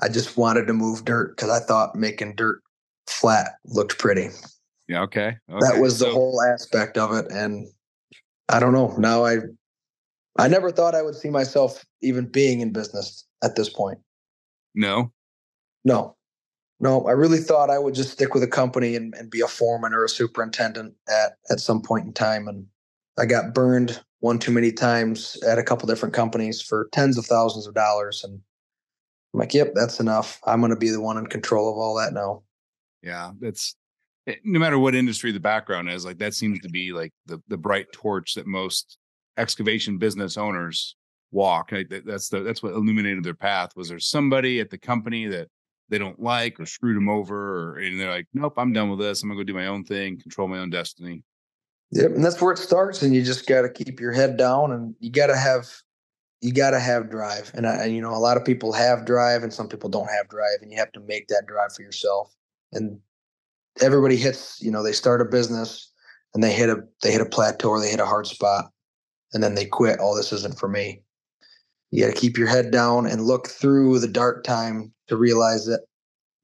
[0.00, 2.62] I just wanted to move dirt because I thought making dirt
[3.06, 4.30] flat looked pretty.
[4.88, 5.02] Yeah.
[5.02, 5.36] Okay.
[5.50, 5.58] okay.
[5.60, 7.30] That was the so, whole aspect of it.
[7.30, 7.68] And
[8.48, 8.94] I don't know.
[8.98, 9.38] Now I,
[10.38, 13.98] I never thought I would see myself even being in business at this point.
[14.74, 15.12] No.
[15.84, 16.16] No.
[16.82, 19.46] No, I really thought I would just stick with a company and, and be a
[19.46, 22.48] foreman or a superintendent at at some point in time.
[22.48, 22.66] And
[23.18, 27.26] I got burned one too many times at a couple different companies for tens of
[27.26, 28.22] thousands of dollars.
[28.24, 28.40] And
[29.32, 30.40] I'm like, yep, that's enough.
[30.44, 32.42] I'm going to be the one in control of all that now.
[33.02, 33.76] Yeah, that's
[34.26, 36.04] eh, no matter what industry the background is.
[36.04, 38.98] Like that seems to be like the the bright torch that most
[39.38, 40.96] excavation business owners
[41.30, 41.72] walk.
[41.88, 43.70] That's the that's what illuminated their path.
[43.76, 45.48] Was there somebody at the company that
[45.88, 49.00] they don't like or screwed them over, or, and they're like, nope, I'm done with
[49.00, 49.22] this.
[49.22, 51.22] I'm gonna go do my own thing, control my own destiny.
[51.92, 53.02] Yep, and that's where it starts.
[53.02, 55.68] And you just got to keep your head down, and you got to have
[56.40, 57.50] you got to have drive.
[57.54, 60.28] And, I, you know, a lot of people have drive, and some people don't have
[60.28, 62.34] drive, and you have to make that drive for yourself.
[62.72, 62.98] And
[63.82, 65.90] everybody hits, you know, they start a business
[66.34, 68.70] and they hit a they hit a plateau or they hit a hard spot,
[69.32, 69.98] and then they quit.
[70.00, 71.02] Oh, this isn't for me.
[71.90, 75.66] You got to keep your head down and look through the dark time to realize
[75.66, 75.80] that,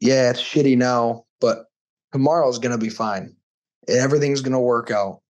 [0.00, 1.66] yeah, it's shitty now, but
[2.12, 3.37] tomorrow's to be fine.
[3.87, 5.20] Everything's to work out.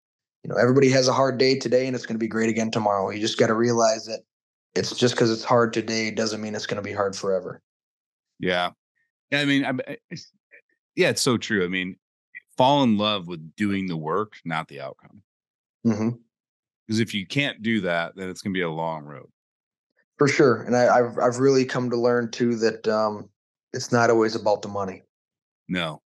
[0.47, 2.71] You know, everybody has a hard day today and it's going to be great again
[2.71, 3.11] tomorrow.
[3.11, 4.21] You just got to realize that
[4.77, 7.61] it's just because it's hard today doesn't mean it's going to be hard forever.
[8.39, 8.71] Yeah.
[9.33, 9.97] I mean, I,
[10.95, 11.65] yeah, it's so true.
[11.65, 11.97] I mean,
[12.57, 15.21] fall in love with doing the work, not the outcome.
[15.83, 17.03] Because mm-hmm.
[17.03, 19.29] if you can't do that, then it's going to be a long road.
[20.17, 23.29] For sure, and I, have I've really come to learn too that um,
[23.73, 25.03] it's not always about the money.
[25.69, 26.01] No,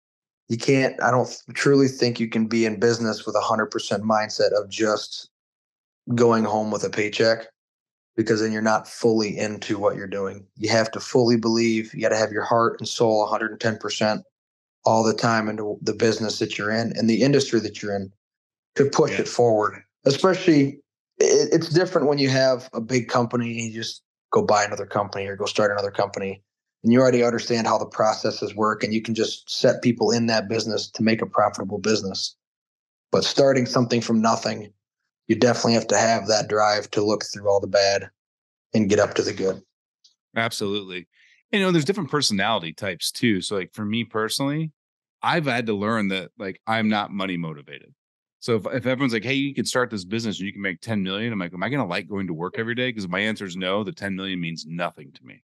[0.51, 1.01] you can't.
[1.01, 4.69] I don't truly think you can be in business with a hundred percent mindset of
[4.69, 5.29] just
[6.13, 7.47] going home with a paycheck,
[8.17, 10.45] because then you're not fully into what you're doing.
[10.57, 11.93] You have to fully believe.
[11.93, 14.23] You got to have your heart and soul 110 percent
[14.83, 18.11] all the time into the business that you're in and the industry that you're in
[18.75, 19.21] to push yeah.
[19.21, 19.81] it forward.
[20.03, 20.79] Especially
[21.17, 24.85] it, it's different when you have a big company and you just go buy another
[24.85, 26.43] company or go start another company
[26.83, 30.25] and you already understand how the processes work and you can just set people in
[30.27, 32.35] that business to make a profitable business.
[33.11, 34.71] But starting something from nothing
[35.27, 38.09] you definitely have to have that drive to look through all the bad
[38.73, 39.61] and get up to the good.
[40.35, 41.07] Absolutely.
[41.51, 43.39] You know there's different personality types too.
[43.41, 44.71] So like for me personally
[45.23, 47.93] i've had to learn that like i'm not money motivated.
[48.39, 50.81] So if, if everyone's like, hey, you can start this business and you can make
[50.81, 52.89] 10 million, I'm like, am I going to like going to work every day?
[52.89, 55.43] Because my answer is no, the 10 million means nothing to me.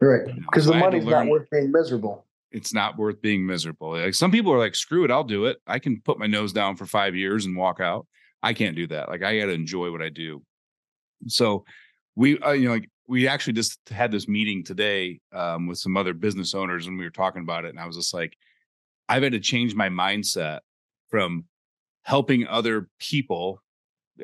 [0.00, 0.26] Right.
[0.26, 0.78] Because you know?
[0.78, 2.24] so the money's not worth being miserable.
[2.50, 3.90] It's not worth being miserable.
[3.98, 5.58] Like some people are like, screw it, I'll do it.
[5.66, 8.06] I can put my nose down for five years and walk out.
[8.42, 9.08] I can't do that.
[9.08, 10.42] Like I got to enjoy what I do.
[11.26, 11.64] So
[12.14, 15.96] we, uh, you know, like we actually just had this meeting today um, with some
[15.96, 17.70] other business owners and we were talking about it.
[17.70, 18.36] And I was just like,
[19.08, 20.60] I've had to change my mindset
[21.10, 21.44] from
[22.02, 23.60] helping other people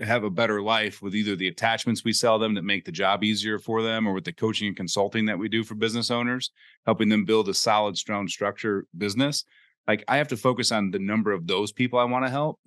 [0.01, 3.23] have a better life with either the attachments we sell them that make the job
[3.23, 6.51] easier for them or with the coaching and consulting that we do for business owners
[6.87, 9.45] helping them build a solid strong structure business.
[9.87, 12.59] Like i have to focus on the number of those people i want to help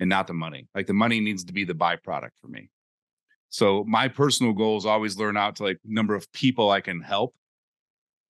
[0.00, 0.68] and not the money.
[0.74, 2.68] Like the money needs to be the byproduct for me.
[3.48, 7.00] So my personal goal is always learn out to like number of people i can
[7.00, 7.34] help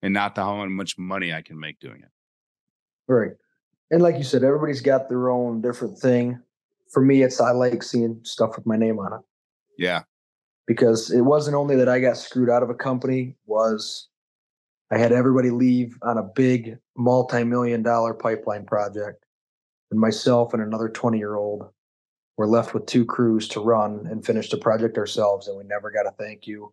[0.02, 2.10] and not the how much money i can make doing it.
[3.08, 3.32] Right.
[3.90, 6.40] And like you said, everybody's got their own different thing.
[6.92, 9.20] For me, it's I like seeing stuff with my name on it.
[9.78, 10.02] Yeah.
[10.66, 14.08] Because it wasn't only that I got screwed out of a company, was
[14.90, 19.24] I had everybody leave on a big multi-million dollar pipeline project.
[19.90, 21.68] And myself and another 20 year old
[22.36, 25.48] were left with two crews to run and finish the project ourselves.
[25.48, 26.72] And we never got a thank you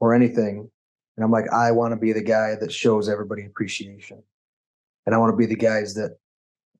[0.00, 0.70] or anything.
[1.16, 4.22] And I'm like, I want to be the guy that shows everybody appreciation.
[5.06, 6.16] And I want to be the guys that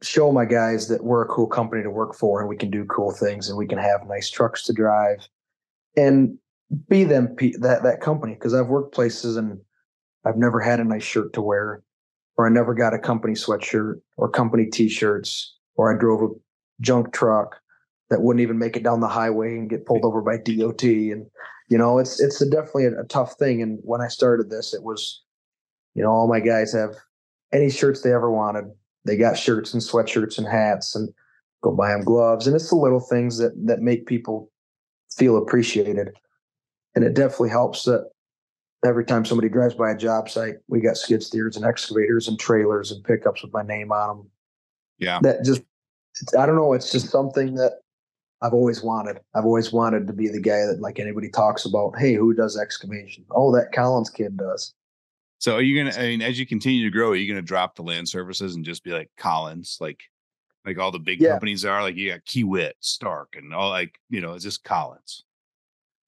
[0.03, 2.85] show my guys that we're a cool company to work for and we can do
[2.87, 5.29] cool things and we can have nice trucks to drive
[5.97, 6.39] and
[6.89, 8.35] be them that that company.
[8.35, 9.61] Because I've worked places and
[10.25, 11.83] I've never had a nice shirt to wear
[12.37, 16.35] or I never got a company sweatshirt or company t-shirts or I drove a
[16.81, 17.57] junk truck
[18.11, 21.27] that wouldn't even make it down the highway and get pulled over by DOT and
[21.69, 23.63] you know it's it's a definitely a, a tough thing.
[23.63, 25.23] And when I started this it was
[25.95, 26.95] you know all my guys have
[27.53, 28.65] any shirts they ever wanted
[29.05, 31.13] they got shirts and sweatshirts and hats and
[31.63, 32.47] go buy them gloves.
[32.47, 34.51] And it's the little things that that make people
[35.17, 36.11] feel appreciated.
[36.95, 38.11] And it definitely helps that
[38.85, 42.39] every time somebody drives by a job site, we got skid steers and excavators and
[42.39, 44.31] trailers and pickups with my name on them.
[44.99, 45.19] Yeah.
[45.23, 45.63] That just,
[46.39, 46.73] I don't know.
[46.73, 47.81] It's just something that
[48.43, 49.21] I've always wanted.
[49.35, 51.99] I've always wanted to be the guy that like anybody talks about.
[51.99, 53.25] Hey, who does excavation?
[53.31, 54.75] Oh, that Collins kid does.
[55.43, 55.97] So are you gonna?
[55.99, 58.65] I mean, as you continue to grow, are you gonna drop the land services and
[58.65, 59.77] just be like Collins?
[59.81, 59.99] Like,
[60.65, 61.31] like all the big Yeah.
[61.33, 61.83] companies are.
[61.83, 65.25] Like you got Kiewit, Stark, and all like you know, it's just Collins.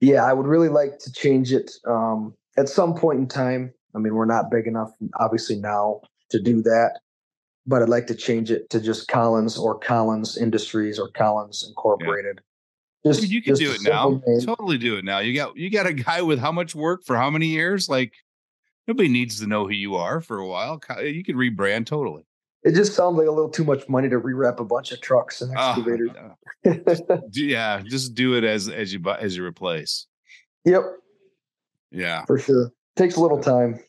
[0.00, 3.74] Yeah, I would really like to change it um, at some point in time.
[3.96, 7.00] I mean, we're not big enough, obviously, now to do that,
[7.66, 12.40] but I'd like to change it to just Collins or Collins Industries or Collins Incorporated.
[13.04, 14.22] Just, Dude, you can do it now.
[14.28, 14.40] name.
[14.42, 15.18] Totally do it now.
[15.18, 17.88] You got you got a guy with how much work for how many years?
[17.88, 18.12] Like
[18.86, 20.80] nobody needs to know who you are for a while.
[21.02, 22.26] You can rebrand totally.
[22.62, 25.42] It just sounds like a little too much money to re-wrap a bunch of trucks
[25.42, 26.10] and Ah, excavators.
[26.64, 30.06] uh, do- yeah, just do it as as you buy as you replace.
[30.64, 30.82] yep,
[31.90, 32.70] Yeah, for sure.
[32.96, 33.80] Takes a little time.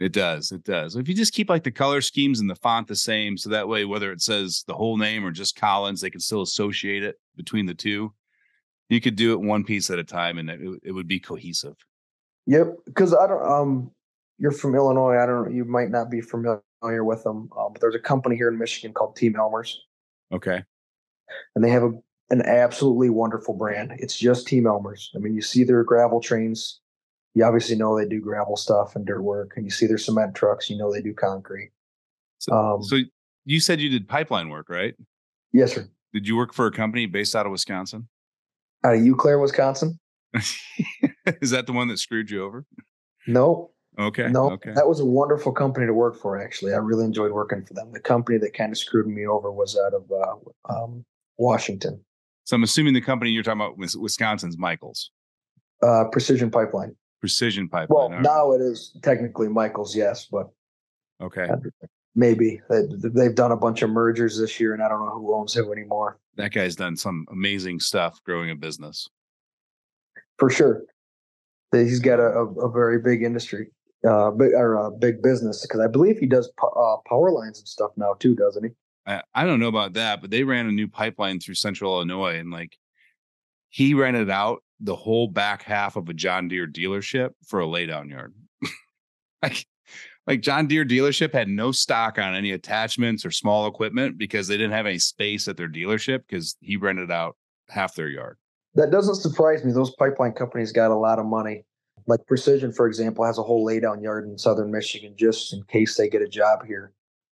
[0.00, 0.50] it does.
[0.50, 0.96] It does.
[0.96, 3.68] If you just keep like the color schemes and the font the same, so that
[3.68, 7.16] way whether it says the whole name or just Collins, they can still associate it
[7.36, 8.12] between the two.
[8.88, 11.76] You could do it one piece at a time, and it, it would be cohesive.
[12.48, 13.42] Yep, because I don't.
[13.46, 13.90] Um,
[14.38, 15.16] you're from Illinois.
[15.18, 15.54] I don't.
[15.54, 18.94] You might not be familiar with them, uh, but there's a company here in Michigan
[18.94, 19.78] called Team Elmer's,
[20.32, 20.64] Okay.
[21.54, 21.92] and they have a,
[22.30, 23.92] an absolutely wonderful brand.
[23.98, 25.10] It's just Team Elmer's.
[25.14, 26.80] I mean, you see their gravel trains.
[27.34, 30.34] You obviously know they do gravel stuff and dirt work, and you see their cement
[30.34, 30.70] trucks.
[30.70, 31.70] You know they do concrete.
[32.38, 32.96] So, Um, so
[33.44, 34.94] you said you did pipeline work, right?
[35.52, 35.86] Yes, sir.
[36.14, 38.08] Did you work for a company based out of Wisconsin?
[38.84, 39.98] Out of Eau Claire, Wisconsin.
[41.42, 42.64] Is that the one that screwed you over?
[43.26, 44.28] No, Okay.
[44.28, 44.72] no, Okay.
[44.74, 46.40] that was a wonderful company to work for.
[46.40, 47.90] Actually, I really enjoyed working for them.
[47.92, 51.04] The company that kind of screwed me over was out of uh, um,
[51.36, 52.04] Washington,
[52.44, 55.10] So I'm assuming the company you're talking about was Wisconsin's Michels
[55.82, 56.94] uh, Precision Pipeline.
[57.20, 57.88] Precision Pipeline.
[57.96, 58.22] Well, right.
[58.22, 60.48] now it is technically Michels, yes, but
[61.20, 61.48] Okay.
[62.14, 65.34] maybe They- they've done a bunch of mergers this year, and I don't know who
[65.34, 66.18] owns who anymore.
[66.36, 69.08] That guy's done some amazing stuff growing a business.
[70.38, 70.84] For sure,
[71.72, 73.68] That he's got a, a, very big industry,
[74.08, 77.68] uh, big or a big business because I believe he does uh, power lines and
[77.68, 78.70] stuff now too, doesn't he?
[79.06, 82.38] I, I don't know about that, but they ran a new pipeline through central Illinois
[82.38, 82.76] and like
[83.70, 88.10] he rented out the whole back half of a John Deere dealership for a laydown
[88.10, 88.34] yard.
[89.42, 89.66] like,
[90.26, 94.56] like John Deere dealership had no stock on any attachments or small equipment because they
[94.56, 97.36] didn't have any space at their dealership because he rented out
[97.68, 98.38] half their yard.
[98.74, 99.72] That doesn't surprise me.
[99.72, 101.64] Those pipeline companies got a lot of money.
[102.06, 105.96] Like Precision, for example, has a whole laydown yard in southern Michigan just in case
[105.96, 106.92] they get a job here.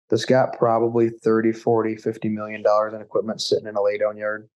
[0.09, 4.49] That's got probably 30, 40, 50 million dollars in equipment sitting in a laydown yard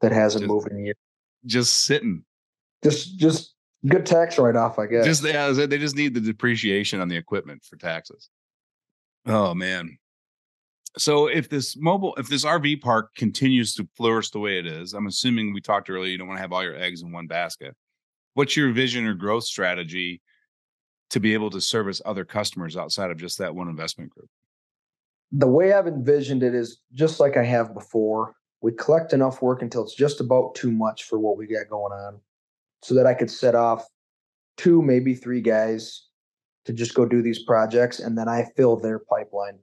[0.00, 0.96] that hasn't Just- moved in years.
[1.44, 2.24] Just sitting.
[2.84, 3.54] Just just
[3.88, 5.04] good tax write off, I guess.
[5.04, 8.28] Just yeah, they just need the depreciation on the equipment for taxes.
[9.26, 9.98] Oh man.
[10.98, 14.92] So if this mobile, if this RV park continues to flourish the way it is,
[14.92, 17.26] I'm assuming we talked earlier, you don't want to have all your eggs in one
[17.26, 17.74] basket.
[18.34, 20.20] What's your vision or growth strategy
[21.10, 24.28] to be able to service other customers outside of just that one investment group?
[25.32, 28.34] the way I've envisioned it is just like I have before.
[28.60, 31.92] We collect enough work until it's just about too much for what we got going
[31.92, 32.20] on,
[32.82, 33.84] so that I could set off
[34.56, 36.06] two, maybe three guys
[36.66, 39.58] to just go do these projects, and then I fill their pipeline.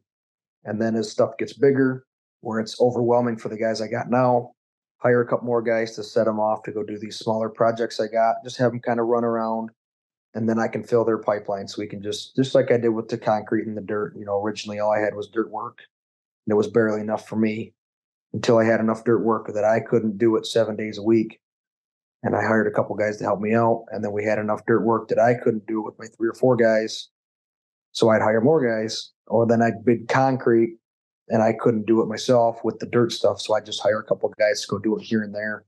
[0.66, 2.06] And then as stuff gets bigger,
[2.42, 4.52] where it's overwhelming for the guys I got now,
[4.98, 8.00] hire a couple more guys to set them off to go do these smaller projects
[8.00, 8.36] I got.
[8.44, 9.72] Just have them kind of run around,
[10.34, 12.90] and then I can fill their pipeline so we can just just like I did
[12.90, 14.14] with the concrete and the dirt.
[14.18, 15.80] You know, originally all I had was dirt work,
[16.46, 17.74] and it was barely enough for me
[18.34, 21.40] until I had enough dirt work that I couldn't do it seven days a week.
[22.22, 24.66] And I hired a couple guys to help me out, and then we had enough
[24.66, 27.08] dirt work that I couldn't do with my three or four guys.
[27.92, 30.78] So I'd hire more guys, or then I'd bid concrete,
[31.30, 33.40] and I couldn't do it myself with the dirt stuff.
[33.42, 35.66] So I'd just hire a couple guys to go do it here and there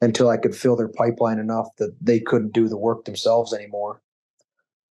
[0.00, 4.02] until I could fill their pipeline enough that they couldn't do the work themselves anymore,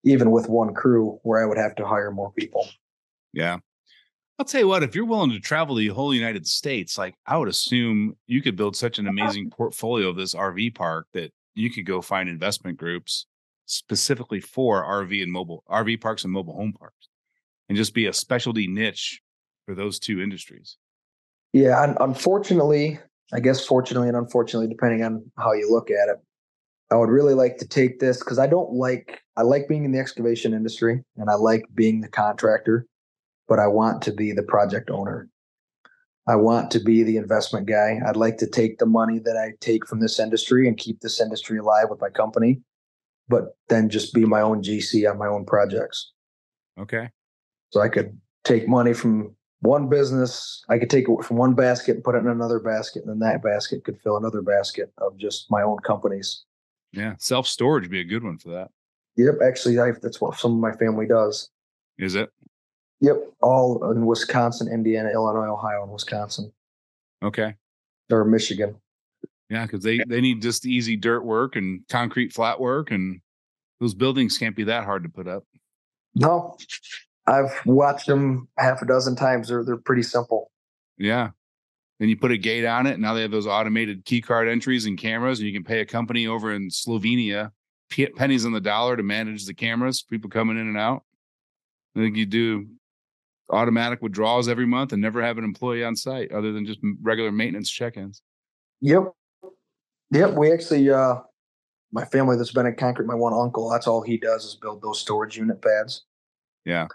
[0.03, 2.67] even with one crew where I would have to hire more people.
[3.33, 3.59] Yeah.
[4.37, 7.37] I'll tell you what, if you're willing to travel the whole United States, like I
[7.37, 11.69] would assume you could build such an amazing portfolio of this RV park that you
[11.69, 13.27] could go find investment groups
[13.65, 17.09] specifically for RV and mobile RV parks and mobile home parks
[17.67, 19.21] and just be a specialty niche
[19.65, 20.77] for those two industries.
[21.53, 22.99] Yeah, un- unfortunately,
[23.33, 26.17] I guess fortunately and unfortunately, depending on how you look at it,
[26.91, 29.91] I would really like to take this because I don't like I like being in
[29.91, 32.85] the excavation industry and I like being the contractor,
[33.47, 35.27] but I want to be the project owner.
[36.27, 37.99] I want to be the investment guy.
[38.05, 41.21] I'd like to take the money that I take from this industry and keep this
[41.21, 42.61] industry alive with my company,
[43.27, 46.11] but then just be my own GC on my own projects.
[46.79, 47.09] Okay.
[47.71, 51.95] So I could take money from one business, I could take it from one basket
[51.95, 55.17] and put it in another basket, and then that basket could fill another basket of
[55.17, 56.43] just my own companies.
[56.91, 57.15] Yeah.
[57.17, 58.69] Self storage would be a good one for that.
[59.17, 61.49] Yep, actually, I, that's what some of my family does.
[61.97, 62.29] Is it?
[63.01, 66.51] Yep, all in Wisconsin, Indiana, Illinois, Ohio, and Wisconsin.
[67.23, 67.55] Okay.
[68.11, 68.75] Or Michigan.
[69.49, 73.21] Yeah, because they they need just easy dirt work and concrete flat work, and
[73.79, 75.43] those buildings can't be that hard to put up.
[76.15, 76.57] No,
[77.27, 79.49] I've watched them half a dozen times.
[79.49, 80.51] They're they're pretty simple.
[80.97, 81.29] Yeah.
[81.99, 82.93] Then you put a gate on it.
[82.93, 85.79] And now they have those automated key card entries and cameras, and you can pay
[85.79, 87.51] a company over in Slovenia
[88.17, 91.03] pennies on the dollar to manage the cameras, people coming in and out.
[91.95, 92.67] I think you do
[93.49, 97.31] automatic withdrawals every month and never have an employee on site other than just regular
[97.31, 98.21] maintenance check-ins.
[98.81, 99.13] Yep.
[100.11, 100.33] Yep.
[100.33, 101.17] We actually, uh,
[101.91, 104.81] my family that's been in concrete, my one uncle, that's all he does is build
[104.81, 106.03] those storage unit pads.
[106.65, 106.87] Yeah.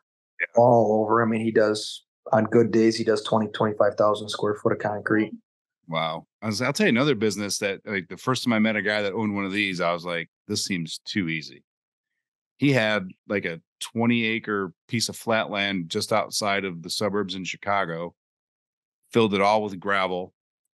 [0.56, 1.22] All over.
[1.22, 5.32] I mean, he does on good days, he does 20, 25,000 square foot of concrete.
[5.88, 6.26] Wow.
[6.40, 8.82] I was, I'll tell you another business that like the first time I met a
[8.82, 11.64] guy that owned one of these, I was like, this seems too easy.
[12.58, 17.34] He had like a 20 acre piece of flat land just outside of the suburbs
[17.34, 18.14] in Chicago,
[19.12, 20.32] filled it all with gravel,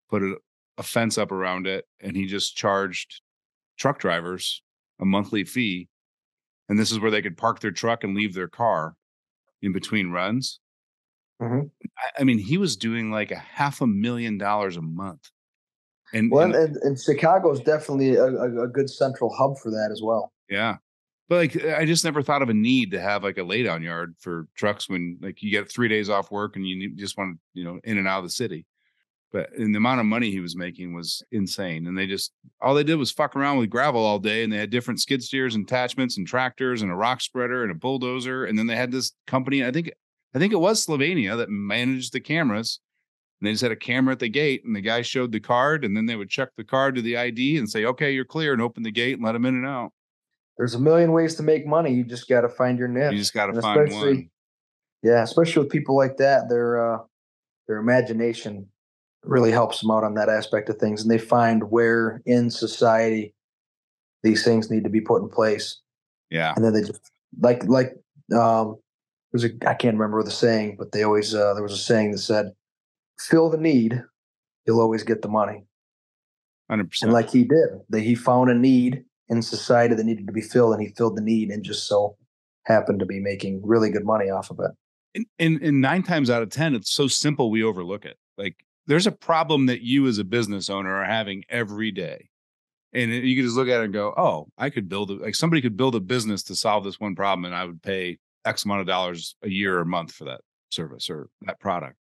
[0.08, 0.36] put a,
[0.82, 3.20] a fence up around it, and he just charged
[3.78, 4.62] truck drivers
[5.00, 5.88] a monthly fee.
[6.68, 8.96] And this is where they could park their truck and leave their car
[9.62, 10.58] in between runs.
[11.40, 11.66] Mm-hmm.
[11.98, 15.30] I, I, mean, he was doing like a half a million dollars a month.
[16.12, 20.02] And, well, and, and Chicago is definitely a, a, good central hub for that as
[20.02, 20.32] well.
[20.50, 20.76] Yeah.
[21.28, 24.14] But like, I just never thought of a need to have like a laydown yard
[24.18, 27.40] for trucks when like you get three days off work and you just want to,
[27.54, 28.66] you know, in and out of the city.
[29.32, 31.86] But in the amount of money he was making was insane.
[31.86, 34.44] And they just, all they did was fuck around with gravel all day.
[34.44, 37.72] And they had different skid steers and attachments and tractors and a rock spreader and
[37.72, 38.44] a bulldozer.
[38.44, 39.90] And then they had this company, I think
[40.34, 42.80] I think it was Slovenia that managed the cameras.
[43.40, 45.84] And they just had a camera at the gate, and the guy showed the card,
[45.84, 48.52] and then they would check the card to the ID and say, "Okay, you're clear,"
[48.52, 49.90] and open the gate and let them in and out.
[50.56, 51.92] There's a million ways to make money.
[51.92, 53.12] You just got to find your niche.
[53.12, 54.30] You just got to find one.
[55.02, 56.98] Yeah, especially with people like that, their uh,
[57.66, 58.68] their imagination
[59.24, 63.34] really helps them out on that aspect of things, and they find where in society
[64.22, 65.80] these things need to be put in place.
[66.30, 67.10] Yeah, and then they just
[67.40, 67.94] like like
[68.34, 68.76] um,
[69.32, 72.12] there's a I can't remember the saying, but they always uh, there was a saying
[72.12, 72.52] that said,
[73.18, 74.02] "Fill the need,
[74.66, 75.64] you'll always get the money."
[76.70, 77.08] Hundred percent.
[77.08, 80.40] And like he did, that he found a need in society that needed to be
[80.40, 82.16] filled, and he filled the need, and just so
[82.64, 84.70] happened to be making really good money off of it.
[85.14, 88.16] And, and, and nine times out of ten, it's so simple we overlook it.
[88.38, 92.28] Like there's a problem that you as a business owner are having every day
[92.92, 95.34] and you could just look at it and go, "Oh, I could build a, like
[95.34, 98.66] somebody could build a business to solve this one problem, and I would pay X
[98.66, 101.96] amount of dollars a year or month for that service or that product.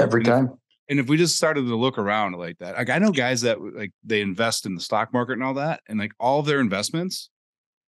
[0.00, 0.44] Every and time.
[0.46, 0.50] If,
[0.88, 3.62] and if we just started to look around like that, like I know guys that
[3.62, 6.58] like they invest in the stock market and all that, and like all of their
[6.58, 7.30] investments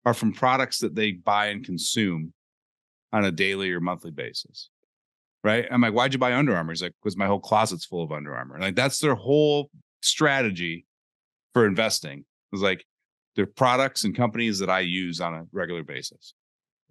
[0.05, 2.35] are from products that they buy and consume
[3.11, 4.69] on a daily or monthly basis.
[5.45, 5.67] Right.
[5.71, 6.73] I'm like, why'd you buy Under Armour?
[6.73, 8.61] He's like, because my whole closet's full of Under Armour.
[8.61, 9.71] Like that's their whole
[10.01, 10.87] strategy
[11.53, 12.25] for investing.
[12.53, 12.85] It's like
[13.35, 16.35] they're products and companies that I use on a regular basis.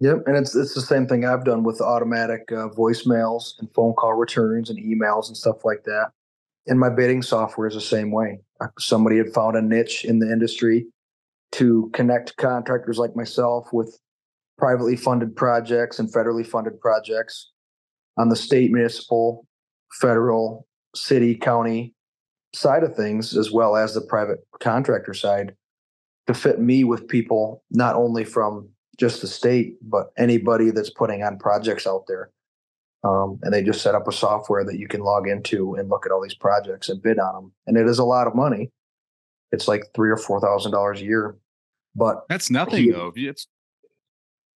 [0.00, 3.94] Yep, and it's it's the same thing I've done with automatic uh, voicemails and phone
[3.94, 6.08] call returns and emails and stuff like that.
[6.66, 8.40] And my bidding software is the same way.
[8.80, 10.86] Somebody had found a niche in the industry
[11.52, 13.96] to connect contractors like myself with
[14.58, 17.51] privately funded projects and federally funded projects
[18.16, 19.46] on the state, municipal,
[20.00, 21.94] federal, city, county
[22.54, 25.54] side of things, as well as the private contractor side,
[26.26, 31.22] to fit me with people not only from just the state, but anybody that's putting
[31.22, 32.30] on projects out there.
[33.04, 36.06] Um, and they just set up a software that you can log into and look
[36.06, 37.52] at all these projects and bid on them.
[37.66, 38.70] And it is a lot of money.
[39.50, 41.36] It's like three or four thousand dollars a year.
[41.96, 43.12] But that's nothing he, though.
[43.16, 43.46] It's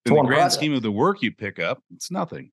[0.05, 0.55] in the grand project.
[0.55, 2.53] scheme of the work you pick up, it's nothing.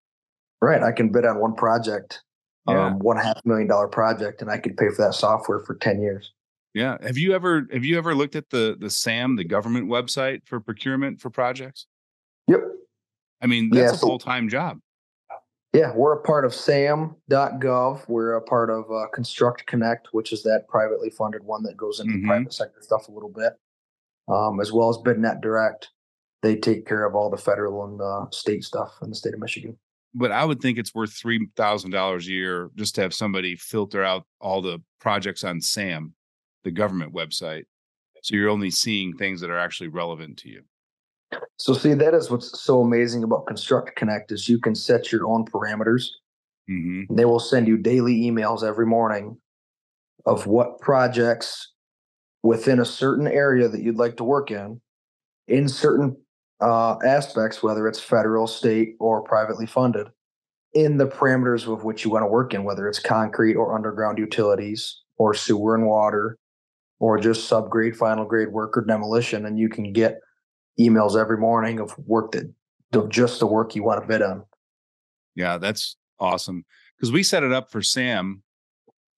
[0.64, 0.82] Right.
[0.82, 2.22] I can bid on one project,
[2.70, 2.88] yeah.
[2.88, 6.01] um, one half million dollar project, and I could pay for that software for 10
[6.01, 6.32] years.
[6.74, 6.97] Yeah.
[7.01, 10.61] Have you ever have you ever looked at the the SAM, the government website for
[10.61, 11.86] procurement for projects?
[12.47, 12.61] Yep.
[13.41, 14.80] I mean, that's yeah, a full time job.
[15.74, 18.07] Yeah, we're a part of SAM.gov.
[18.07, 21.99] We're a part of uh, Construct Connect, which is that privately funded one that goes
[21.99, 22.28] into mm-hmm.
[22.28, 23.53] private sector stuff a little bit,
[24.30, 25.89] um, as well as BidNet Direct.
[26.41, 29.39] They take care of all the federal and uh, state stuff in the state of
[29.39, 29.78] Michigan.
[30.16, 33.55] But I would think it's worth three thousand dollars a year just to have somebody
[33.55, 36.14] filter out all the projects on SAM
[36.64, 37.66] the government website.
[38.22, 40.64] So you're only seeing things that are actually relevant to you.
[41.57, 45.28] So see, that is what's so amazing about Construct Connect is you can set your
[45.28, 46.07] own parameters.
[46.70, 47.14] Mm-hmm.
[47.14, 49.38] They will send you daily emails every morning
[50.26, 51.74] of what projects
[52.43, 54.80] within a certain area that you'd like to work in,
[55.47, 56.16] in certain
[56.62, 60.08] uh, aspects, whether it's federal, state, or privately funded,
[60.74, 64.18] in the parameters of which you want to work in, whether it's concrete or underground
[64.18, 66.38] utilities or sewer and water
[66.99, 69.45] or just subgrade, final grade work or demolition.
[69.45, 70.20] And you can get
[70.80, 72.51] emails every morning of work that
[72.93, 74.43] of just the work you want to bid on.
[75.36, 76.64] Yeah, that's awesome.
[76.95, 78.43] Because we set it up for SAM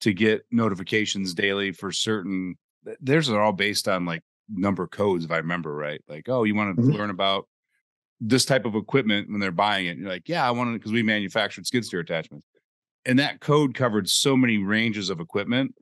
[0.01, 2.55] to get notifications daily for certain
[3.01, 6.01] theirs are all based on like number codes, if I remember right.
[6.07, 6.91] Like, oh, you want to mm-hmm.
[6.91, 7.47] learn about
[8.21, 9.97] this type of equipment when they're buying it.
[9.97, 12.45] You're like, yeah, I want to because we manufactured skid steer attachments.
[13.05, 15.75] And that code covered so many ranges of equipment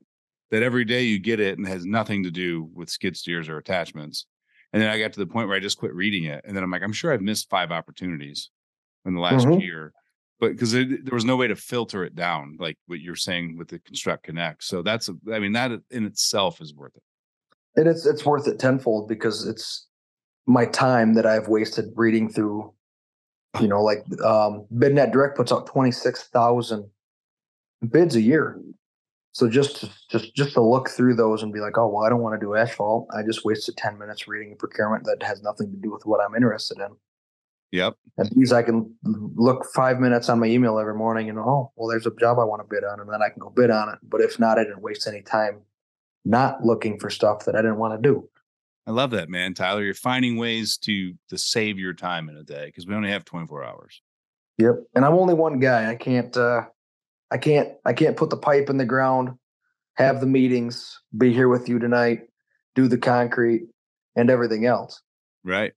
[0.50, 3.56] that every day you get it and has nothing to do with skid steers or
[3.56, 4.26] attachments.
[4.72, 6.44] And then I got to the point where I just quit reading it.
[6.44, 8.50] And then I'm like, I'm sure I've missed five opportunities
[9.06, 9.60] in the last mm-hmm.
[9.60, 9.92] year.
[10.40, 13.68] But because there was no way to filter it down, like what you're saying with
[13.68, 14.64] the Construct Connect.
[14.64, 17.02] So that's, a, I mean, that in itself is worth it.
[17.76, 19.86] And it's it's worth it tenfold because it's
[20.46, 22.72] my time that I've wasted reading through,
[23.60, 26.88] you know, like um, BidNet Direct puts out twenty six thousand
[27.90, 28.60] bids a year.
[29.32, 32.08] So just to, just just to look through those and be like, oh well, I
[32.08, 33.08] don't want to do asphalt.
[33.12, 36.20] I just wasted ten minutes reading a procurement that has nothing to do with what
[36.20, 36.90] I'm interested in.
[37.72, 37.96] Yep.
[38.18, 41.88] And these I can look five minutes on my email every morning and oh well,
[41.88, 43.88] there's a job I want to bid on, and then I can go bid on
[43.88, 43.98] it.
[44.04, 45.62] But if not, I didn't waste any time
[46.24, 48.28] not looking for stuff that I didn't want to do.
[48.86, 49.54] I love that, man.
[49.54, 53.10] Tyler, you're finding ways to to save your time in a day because we only
[53.10, 54.02] have 24 hours.
[54.58, 54.74] Yep.
[54.94, 55.90] And I'm only one guy.
[55.90, 56.62] I can't uh
[57.30, 59.30] I can't I can't put the pipe in the ground,
[59.94, 62.22] have the meetings, be here with you tonight,
[62.74, 63.68] do the concrete
[64.16, 65.00] and everything else.
[65.42, 65.72] Right.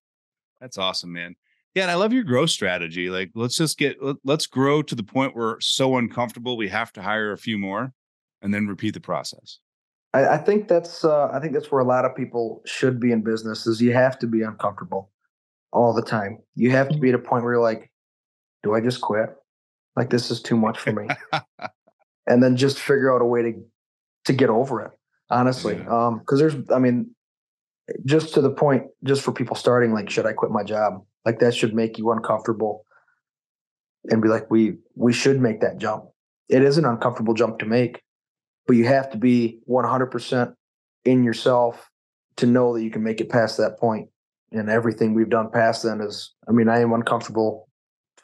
[0.59, 1.35] That's awesome, man.
[1.75, 3.09] Yeah, and I love your growth strategy.
[3.09, 6.91] Like, let's just get let's grow to the point where we're so uncomfortable we have
[6.93, 7.93] to hire a few more,
[8.41, 9.59] and then repeat the process.
[10.13, 13.11] I, I think that's uh, I think that's where a lot of people should be
[13.11, 13.67] in business.
[13.67, 15.11] Is you have to be uncomfortable
[15.71, 16.39] all the time.
[16.55, 17.91] You have to be at a point where you're like,
[18.63, 19.29] do I just quit?
[19.95, 21.07] Like this is too much for me,
[22.27, 23.53] and then just figure out a way to
[24.25, 24.91] to get over it.
[25.29, 26.07] Honestly, yeah.
[26.07, 27.13] um, because there's, I mean,
[28.05, 31.03] just to the point, just for people starting, like, should I quit my job?
[31.25, 32.85] Like that should make you uncomfortable,
[34.09, 36.05] and be like, we we should make that jump.
[36.47, 38.01] It is an uncomfortable jump to make,
[38.67, 40.53] but you have to be 100%
[41.05, 41.89] in yourself
[42.35, 44.09] to know that you can make it past that point.
[44.51, 47.67] And everything we've done past then is, I mean, I am uncomfortable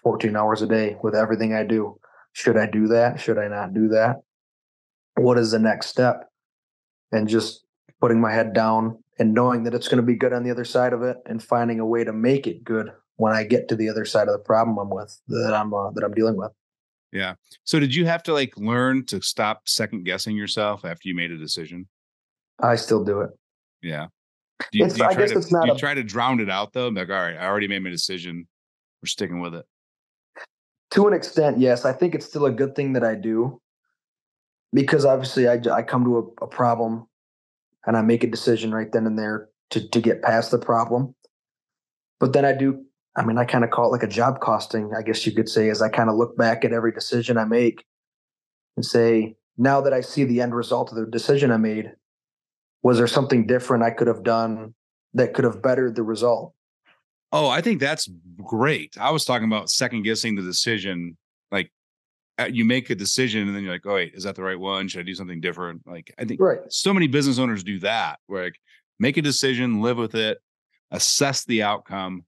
[0.03, 1.97] 14 hours a day with everything I do.
[2.33, 3.19] Should I do that?
[3.19, 4.21] Should I not do that?
[5.15, 6.29] What is the next step?
[7.11, 7.65] And just
[8.01, 10.65] putting my head down and knowing that it's going to be good on the other
[10.65, 13.75] side of it and finding a way to make it good when I get to
[13.75, 16.51] the other side of the problem I'm with that I'm uh, that I'm dealing with.
[17.13, 17.35] Yeah.
[17.63, 21.31] So did you have to like learn to stop second guessing yourself after you made
[21.31, 21.87] a decision?
[22.59, 23.29] I still do it.
[23.83, 24.07] Yeah.
[24.71, 25.67] Do you, do you I guess to, it's not.
[25.67, 26.87] You a, try to drown it out though.
[26.87, 28.47] I'm like, all right, I already made my decision.
[29.01, 29.65] We're sticking with it.
[30.91, 31.85] To an extent, yes.
[31.85, 33.61] I think it's still a good thing that I do
[34.73, 37.07] because obviously I, I come to a, a problem
[37.85, 41.13] and I make a decision right then and there to to get past the problem.
[42.19, 42.85] But then I do
[43.15, 45.47] I mean, I kind of call it like a job costing, I guess you could
[45.47, 47.85] say, as I kind of look back at every decision I make
[48.75, 51.91] and say, now that I see the end result of the decision I made,
[52.81, 54.73] was there something different I could have done
[55.13, 56.53] that could have bettered the result?
[57.31, 58.09] Oh, I think that's
[58.43, 58.95] great.
[58.99, 61.17] I was talking about second guessing the decision.
[61.51, 61.71] Like
[62.39, 64.59] uh, you make a decision and then you're like, oh, wait, is that the right
[64.59, 64.87] one?
[64.87, 65.81] Should I do something different?
[65.85, 66.59] Like I think right.
[66.69, 68.59] so many business owners do that where like
[68.99, 70.39] make a decision, live with it,
[70.91, 72.23] assess the outcome,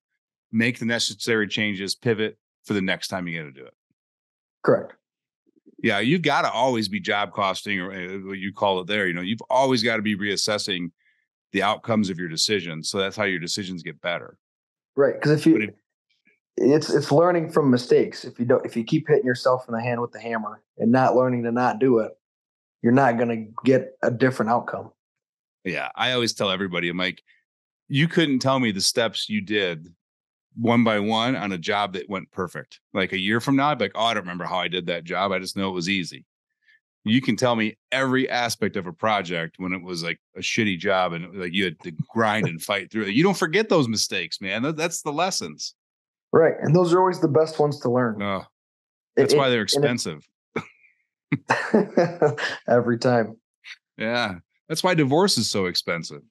[0.55, 3.73] make the necessary changes, pivot for the next time you got to do it.
[4.63, 4.93] Correct.
[5.83, 9.05] Yeah, you've got to always be job costing or uh, what you call it there.
[9.07, 10.91] You know, you've always got to be reassessing
[11.51, 12.89] the outcomes of your decisions.
[12.89, 14.37] So that's how your decisions get better.
[14.95, 15.13] Right.
[15.13, 15.69] Because if you, if,
[16.57, 18.23] it's it's learning from mistakes.
[18.23, 20.91] If you don't, if you keep hitting yourself in the hand with the hammer and
[20.91, 22.13] not learning to not do it,
[22.81, 24.91] you're not going to get a different outcome.
[25.65, 27.21] Yeah, I always tell everybody, I'm like,
[27.89, 29.93] you couldn't tell me the steps you did
[30.55, 32.79] one by one on a job that went perfect.
[32.93, 34.87] Like a year from now, I'd be like, oh, I don't remember how I did
[34.87, 35.31] that job.
[35.31, 36.25] I just know it was easy.
[37.03, 40.79] You can tell me every aspect of a project when it was like a shitty
[40.79, 43.13] job and like you had to grind and fight through it.
[43.13, 44.75] You don't forget those mistakes, man.
[44.75, 45.75] That's the lessons.
[46.31, 46.55] Right.
[46.59, 48.21] And those are always the best ones to learn.
[48.21, 48.43] Oh,
[49.15, 50.27] that's it, why they're expensive.
[52.67, 53.37] every time.
[53.97, 54.35] Yeah.
[54.67, 56.21] That's why divorce is so expensive.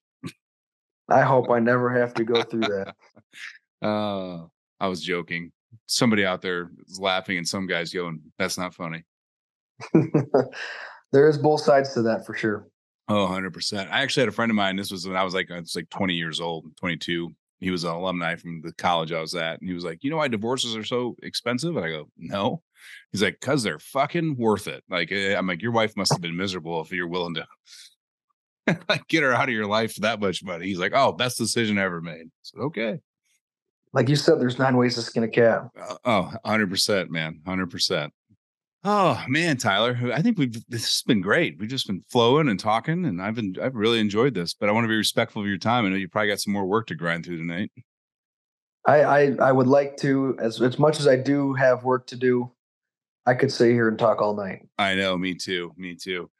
[1.09, 2.95] I hope I never have to go through that.
[3.85, 4.47] Uh,
[4.81, 5.53] I was joking.
[5.87, 9.05] Somebody out there is laughing, and some guys going, "That's not funny."
[11.13, 12.67] there is both sides to that for sure.
[13.09, 13.91] Oh, 100%.
[13.91, 14.77] I actually had a friend of mine.
[14.77, 17.31] This was when I was like, I was like 20 years old, 22.
[17.61, 19.61] He was an alumni from the college I was at.
[19.61, 21.77] And he was like, You know why divorces are so expensive?
[21.77, 22.63] And I go, No.
[23.13, 24.85] He's like, cause they're fucking worth it.
[24.91, 27.47] Like, eh, I'm like, your wife must have been miserable if you're willing to
[28.89, 30.67] like get her out of your life for that much money.
[30.67, 32.27] He's like, oh, best decision ever made.
[32.43, 33.01] So, okay.
[33.95, 35.69] Like you said, there's nine ways to skin a cat.
[35.81, 37.41] Uh, oh, 100%, man.
[37.47, 38.11] 100%.
[38.87, 41.57] Oh man, Tyler, I think we've this has been great.
[41.59, 44.53] We've just been flowing and talking, and I've been I've really enjoyed this.
[44.53, 45.87] But I want to be respectful of your time.
[45.87, 47.73] I know you probably got some more work to grind through tonight.
[48.87, 52.17] I I, I would like to, as as much as I do have work to
[52.17, 52.53] do,
[53.25, 54.69] I could sit here and talk all night.
[54.77, 56.31] I know, me too, me too.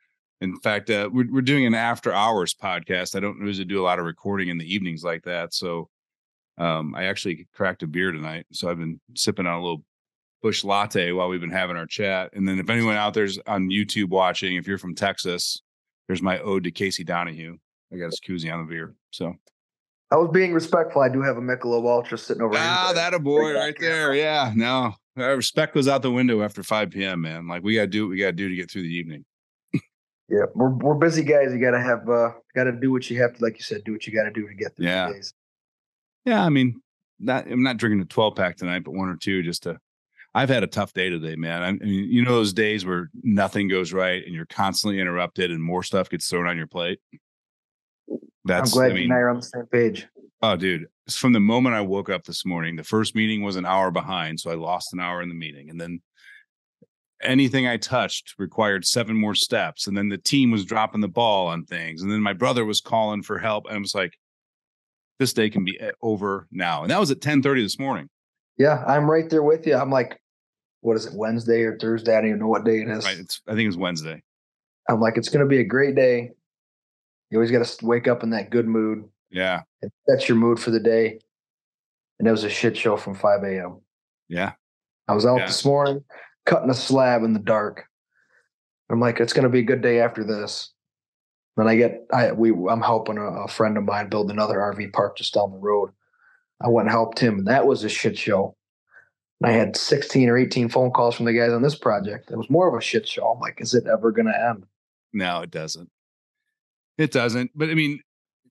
[0.43, 3.17] In fact, uh, we're we're doing an after hours podcast.
[3.17, 5.89] I don't usually do a lot of recording in the evenings like that, so
[6.59, 8.47] um, I actually cracked a beer tonight.
[8.53, 9.85] So I've been sipping on a little
[10.43, 12.31] Busch Light while we've been having our chat.
[12.35, 15.63] And then if anyone out there's on YouTube watching, if you're from Texas,
[16.07, 17.59] there's my ode to Casey Donahew.
[17.93, 18.95] I got a koozie on the beer.
[19.11, 19.35] So
[20.11, 21.03] I was being respectful.
[21.03, 22.55] I do have a Michelob Ultra sitting over.
[22.55, 22.63] There.
[22.63, 24.15] Ah, that a boy right there.
[24.15, 27.23] Yeah, no, respect goes out the window after 5 p.m.
[27.23, 28.95] Man, like we got to do what we got to do to get through the
[28.95, 29.25] evening.
[30.29, 31.53] yeah, we're we're busy guys.
[31.53, 33.83] You got to have uh, got to do what you have to, like you said,
[33.85, 35.11] do what you got to do to get through yeah.
[36.25, 36.81] Yeah, I mean,
[37.19, 39.79] not I'm not drinking a 12 pack tonight, but one or two just to
[40.35, 41.63] I've had a tough day today, man.
[41.63, 45.63] I mean, you know those days where nothing goes right and you're constantly interrupted and
[45.63, 46.99] more stuff gets thrown on your plate.
[48.45, 50.09] That's I'm glad I mean, you and I are on the same page.
[50.43, 50.87] Oh, dude.
[51.09, 54.41] From the moment I woke up this morning, the first meeting was an hour behind.
[54.41, 55.71] So I lost an hour in the meeting.
[55.71, 56.03] And then
[57.23, 59.87] anything I touched required seven more steps.
[59.87, 62.03] And then the team was dropping the ball on things.
[62.03, 63.67] And then my brother was calling for help.
[63.67, 64.19] And I was like,
[65.19, 66.83] this day can be eh, over now.
[66.83, 68.09] And that was at 10 30 this morning.
[68.59, 69.77] Yeah, I'm right there with you.
[69.77, 70.21] I'm like,
[70.81, 72.13] what is it, Wednesday or Thursday?
[72.13, 73.05] I don't even know what day it is.
[73.05, 73.19] Right.
[73.19, 74.23] It's, I think it's Wednesday.
[74.89, 76.31] I'm like, it's going to be a great day.
[77.31, 79.05] You always got to wake up in that good mood.
[79.31, 79.63] Yeah.
[80.07, 81.19] That's your mood for the day.
[82.19, 83.81] And it was a shit show from 5 a.m.
[84.29, 84.53] Yeah.
[85.09, 85.47] I was out yeah.
[85.47, 86.05] this morning
[86.47, 87.85] cutting a slab in the dark.
[88.91, 90.74] I'm like, it's going to be a good day after this.
[91.57, 94.93] Then I get, I we, I'm helping a, a friend of mine build another RV
[94.93, 95.91] park just down the road.
[96.61, 98.57] I went and helped him, and that was a shit show.
[99.43, 102.31] I had 16 or 18 phone calls from the guys on this project.
[102.31, 103.27] It was more of a shit show.
[103.29, 104.65] I'm like, is it ever going to end?
[105.13, 105.91] No, it doesn't.
[106.97, 107.51] It doesn't.
[107.55, 108.01] But I mean,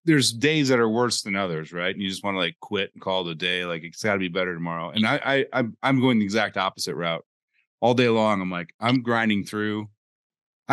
[0.06, 1.94] there's days that are worse than others, right?
[1.94, 3.66] And you just want to like quit and call it a day.
[3.66, 4.90] Like it's got to be better tomorrow.
[4.90, 7.26] And I, I, I'm, I'm going the exact opposite route.
[7.80, 9.90] All day long, I'm like, I'm grinding through.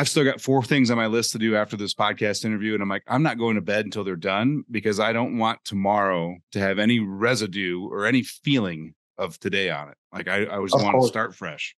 [0.00, 2.72] I've still got four things on my list to do after this podcast interview.
[2.72, 5.62] And I'm like, I'm not going to bed until they're done because I don't want
[5.62, 9.98] tomorrow to have any residue or any feeling of today on it.
[10.10, 11.76] Like I, I just want to start fresh.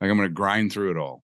[0.00, 1.24] Like I'm going to grind through it all.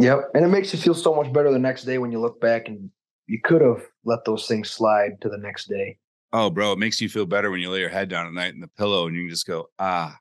[0.00, 0.30] Yep.
[0.32, 2.68] And it makes you feel so much better the next day when you look back
[2.68, 2.88] and
[3.26, 5.98] you could have let those things slide to the next day.
[6.32, 8.54] Oh, bro, it makes you feel better when you lay your head down at night
[8.54, 10.16] in the pillow and you can just go, ah,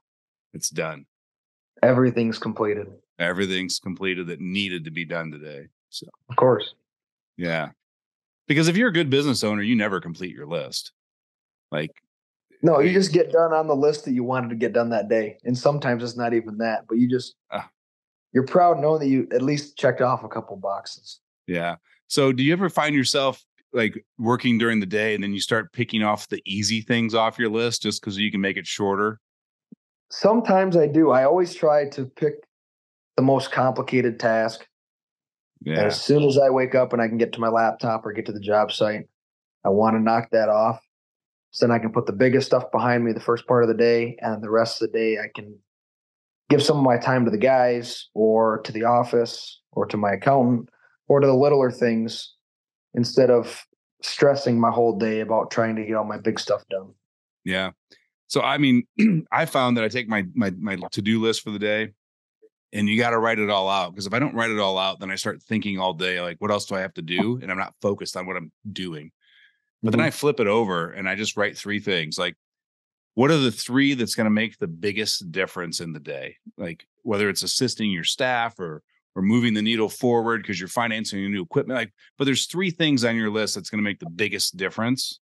[0.53, 1.05] it's done.
[1.81, 2.88] Everything's completed.
[3.20, 5.68] Everything's completed that needed to be done today.
[5.89, 6.74] So, of course.
[7.38, 7.70] Yeah.
[8.47, 10.91] Because if you're a good business owner, you never complete your list.
[11.72, 11.91] Like
[12.64, 15.09] no, you just get done on the list that you wanted to get done that
[15.09, 15.38] day.
[15.43, 17.61] And sometimes it's not even that, but you just uh,
[18.32, 21.20] you're proud knowing that you at least checked off a couple boxes.
[21.45, 21.76] Yeah.
[22.07, 23.43] So do you ever find yourself
[23.74, 27.38] like working during the day and then you start picking off the easy things off
[27.38, 29.20] your list just because you can make it shorter?
[30.09, 31.11] Sometimes I do.
[31.11, 32.36] I always try to pick
[33.16, 34.68] the most complicated task.
[35.61, 35.78] Yeah.
[35.78, 38.11] And as soon as I wake up and I can get to my laptop or
[38.11, 39.07] get to the job site,
[39.64, 40.82] I want to knock that off.
[41.51, 43.76] So then I can put the biggest stuff behind me the first part of the
[43.76, 45.55] day, and the rest of the day I can
[46.49, 50.14] give some of my time to the guys or to the office or to my
[50.14, 50.70] accountant
[51.07, 52.34] or to the littler things
[52.95, 53.66] instead of
[54.01, 56.91] stressing my whole day about trying to get all my big stuff done.
[57.45, 57.72] Yeah.
[58.28, 58.84] So I mean,
[59.32, 61.93] I found that I take my my my to-do list for the day
[62.74, 64.78] and you got to write it all out because if I don't write it all
[64.78, 67.39] out, then I start thinking all day like what else do I have to do
[67.41, 69.11] and I'm not focused on what I'm doing.
[69.82, 70.07] But then mm-hmm.
[70.07, 72.36] I flip it over and I just write three things like,
[73.15, 76.38] what are the three that's going to make the biggest difference in the day?
[76.57, 78.82] Like whether it's assisting your staff or
[79.15, 81.78] or moving the needle forward because you're financing new equipment.
[81.78, 85.19] Like, but there's three things on your list that's going to make the biggest difference.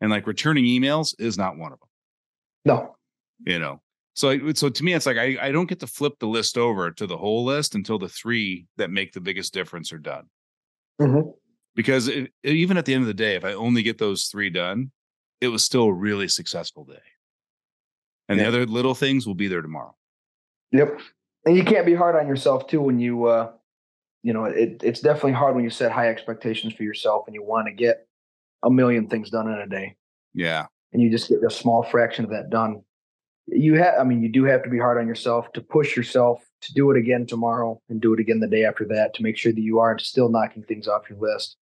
[0.00, 1.88] And like returning emails is not one of them.
[2.64, 2.96] No.
[3.44, 3.82] You know.
[4.14, 6.90] So so to me, it's like I, I don't get to flip the list over
[6.90, 10.24] to the whole list until the three that make the biggest difference are done.
[11.00, 11.30] Mm-hmm
[11.74, 14.50] because it, even at the end of the day, if I only get those three
[14.50, 14.90] done,
[15.40, 17.00] it was still a really successful day.
[18.28, 19.96] And the other little things will be there tomorrow.
[20.72, 21.00] Yep.
[21.46, 23.50] And you can't be hard on yourself too when you, uh,
[24.22, 27.42] you know, it, it's definitely hard when you set high expectations for yourself and you
[27.42, 28.06] want to get
[28.62, 29.96] a million things done in a day.
[30.32, 30.66] Yeah.
[30.92, 32.82] And you just get a small fraction of that done.
[33.52, 36.42] You have, I mean, you do have to be hard on yourself to push yourself
[36.62, 39.36] to do it again tomorrow and do it again the day after that to make
[39.36, 41.56] sure that you aren't still knocking things off your list.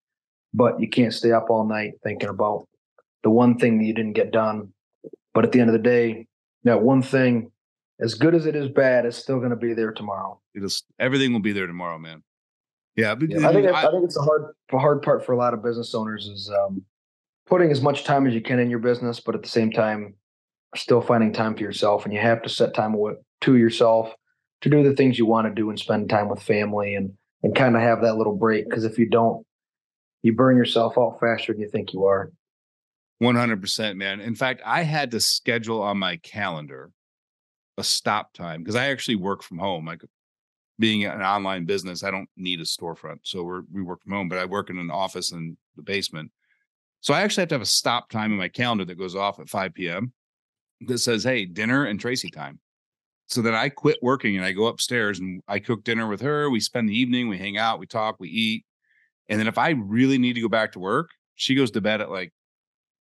[0.54, 2.68] But you can't stay up all night thinking about
[3.24, 4.74] the one thing that you didn't get done.
[5.34, 6.28] But at the end of the day,
[6.64, 7.52] that one thing,
[8.00, 10.40] as good as it is bad, is still going to be there tomorrow.
[10.56, 12.24] It is everything will be there tomorrow, man.
[12.96, 15.34] Yeah, but yeah, I think I, I, think it's a hard a hard part for
[15.34, 16.84] a lot of business owners is um,
[17.46, 20.16] putting as much time as you can in your business, but at the same time,
[20.76, 22.05] still finding time for yourself.
[22.05, 22.95] And you have to set time
[23.41, 24.13] to yourself
[24.61, 27.13] to do the things you want to do and spend time with family and
[27.43, 28.65] and kind of have that little break.
[28.65, 29.45] Because if you don't,
[30.24, 32.32] you burn yourself out faster than you think you are.
[33.22, 34.20] 100%, man.
[34.20, 36.91] In fact, I had to schedule on my calendar
[37.78, 39.86] a stop time because I actually work from home.
[39.86, 40.01] Like
[40.80, 43.20] being an online business, I don't need a storefront.
[43.24, 46.32] So we're, we work from home, but I work in an office in the basement.
[47.01, 49.39] So I actually have to have a stop time in my calendar that goes off
[49.39, 50.11] at 5 p.m.
[50.82, 52.59] that says, hey, dinner and Tracy time.
[53.28, 56.49] So then I quit working and I go upstairs and I cook dinner with her.
[56.49, 58.65] We spend the evening, we hang out, we talk, we eat.
[59.28, 61.99] And then if I really need to go back to work, she goes to bed
[61.99, 62.32] at like,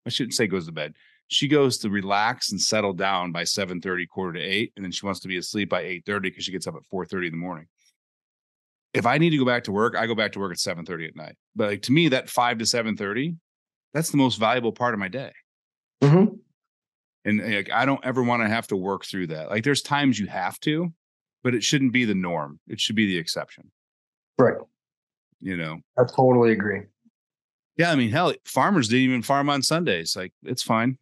[0.05, 0.95] I shouldn't say goes to bed.
[1.27, 4.73] She goes to relax and settle down by 7 30, quarter to eight.
[4.75, 6.85] And then she wants to be asleep by 8 30 because she gets up at
[6.85, 7.67] 4 30 in the morning.
[8.93, 10.85] If I need to go back to work, I go back to work at 7
[10.85, 11.35] 30 at night.
[11.55, 13.35] But like to me, that 5 to 7 30,
[13.93, 15.31] that's the most valuable part of my day.
[16.01, 16.35] Mm-hmm.
[17.25, 19.49] And eh, like, I don't ever want to have to work through that.
[19.49, 20.93] Like there's times you have to,
[21.43, 22.59] but it shouldn't be the norm.
[22.67, 23.71] It should be the exception.
[24.37, 24.55] Right.
[25.41, 26.83] You know, I totally agree.
[27.77, 27.91] Yeah.
[27.91, 30.15] I mean, hell, farmers didn't even farm on Sundays.
[30.15, 30.97] Like it's fine.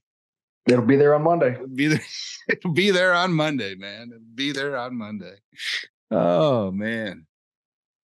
[0.66, 1.54] It'll be there on Monday.
[1.54, 2.02] It'll be there.
[2.50, 4.12] It'll be there on Monday, man.
[4.14, 5.36] It'll be there on Monday.
[6.10, 7.28] Oh man.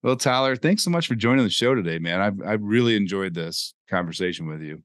[0.02, 2.20] Well, Tyler, thanks so much for joining the show today, man.
[2.20, 4.82] I've I really enjoyed this conversation with you.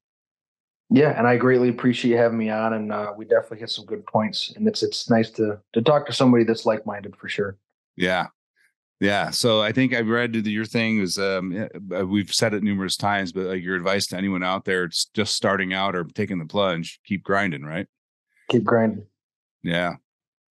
[0.94, 3.86] Yeah, and I greatly appreciate you having me on, and uh, we definitely hit some
[3.86, 4.52] good points.
[4.56, 7.58] And it's it's nice to to talk to somebody that's like minded for sure.
[7.96, 8.28] Yeah,
[9.00, 9.30] yeah.
[9.30, 13.32] So I think I've read your thing is um, uh, we've said it numerous times,
[13.32, 16.46] but like your advice to anyone out there, it's just starting out or taking the
[16.46, 17.88] plunge, keep grinding, right?
[18.50, 19.06] Keep grinding.
[19.64, 19.94] Yeah.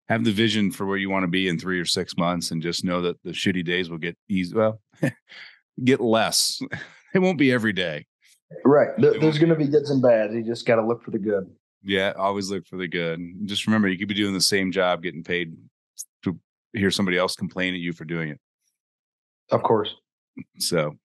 [0.09, 2.63] Have the vision for where you want to be in three or six months, and
[2.63, 4.57] just know that the shitty days will get easy.
[4.57, 4.81] Well,
[5.85, 6.61] get less.
[7.15, 8.07] it won't be every day.
[8.65, 8.89] Right.
[8.99, 10.35] There's going to be goods and bads.
[10.35, 11.51] You just got to look for the good.
[11.83, 13.21] Yeah, always look for the good.
[13.47, 15.57] Just remember, you could be doing the same job, getting paid
[16.25, 16.39] to
[16.73, 18.41] hear somebody else complain at you for doing it.
[19.51, 19.95] Of course.
[20.59, 20.97] So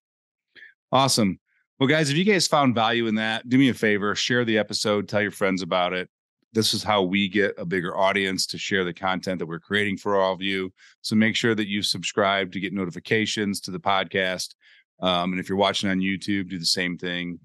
[0.92, 1.40] awesome.
[1.80, 4.58] Well, guys, if you guys found value in that, do me a favor, share the
[4.58, 6.10] episode, tell your friends about it.
[6.54, 9.98] This is how we get a bigger audience to share the content that we're creating
[9.98, 10.72] for all of you.
[11.02, 14.56] So make sure that you subscribe to get notifications to the podcast.
[15.02, 17.40] Um, and if you're watching on YouTube, do the same thing.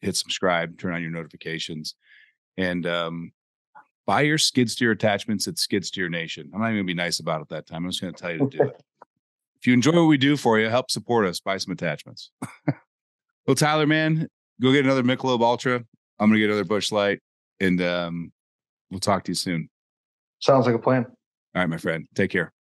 [0.00, 1.96] Hit subscribe, turn on your notifications,
[2.56, 3.32] and um,
[4.06, 6.50] buy your skid steer attachments at Skid Steer Nation.
[6.54, 7.84] I'm not even gonna be nice about it that time.
[7.84, 8.82] I'm just gonna tell you to do it.
[9.60, 11.40] if you enjoy what we do for you, help support us.
[11.40, 12.30] Buy some attachments.
[13.46, 14.28] well, Tyler, man,
[14.62, 15.84] go get another Michelob Ultra.
[16.18, 17.20] I'm gonna get another Busch Light,
[17.60, 18.32] and um,
[18.90, 19.68] we'll talk to you soon.
[20.38, 21.04] Sounds like a plan.
[21.04, 22.06] All right, my friend.
[22.14, 22.52] Take care.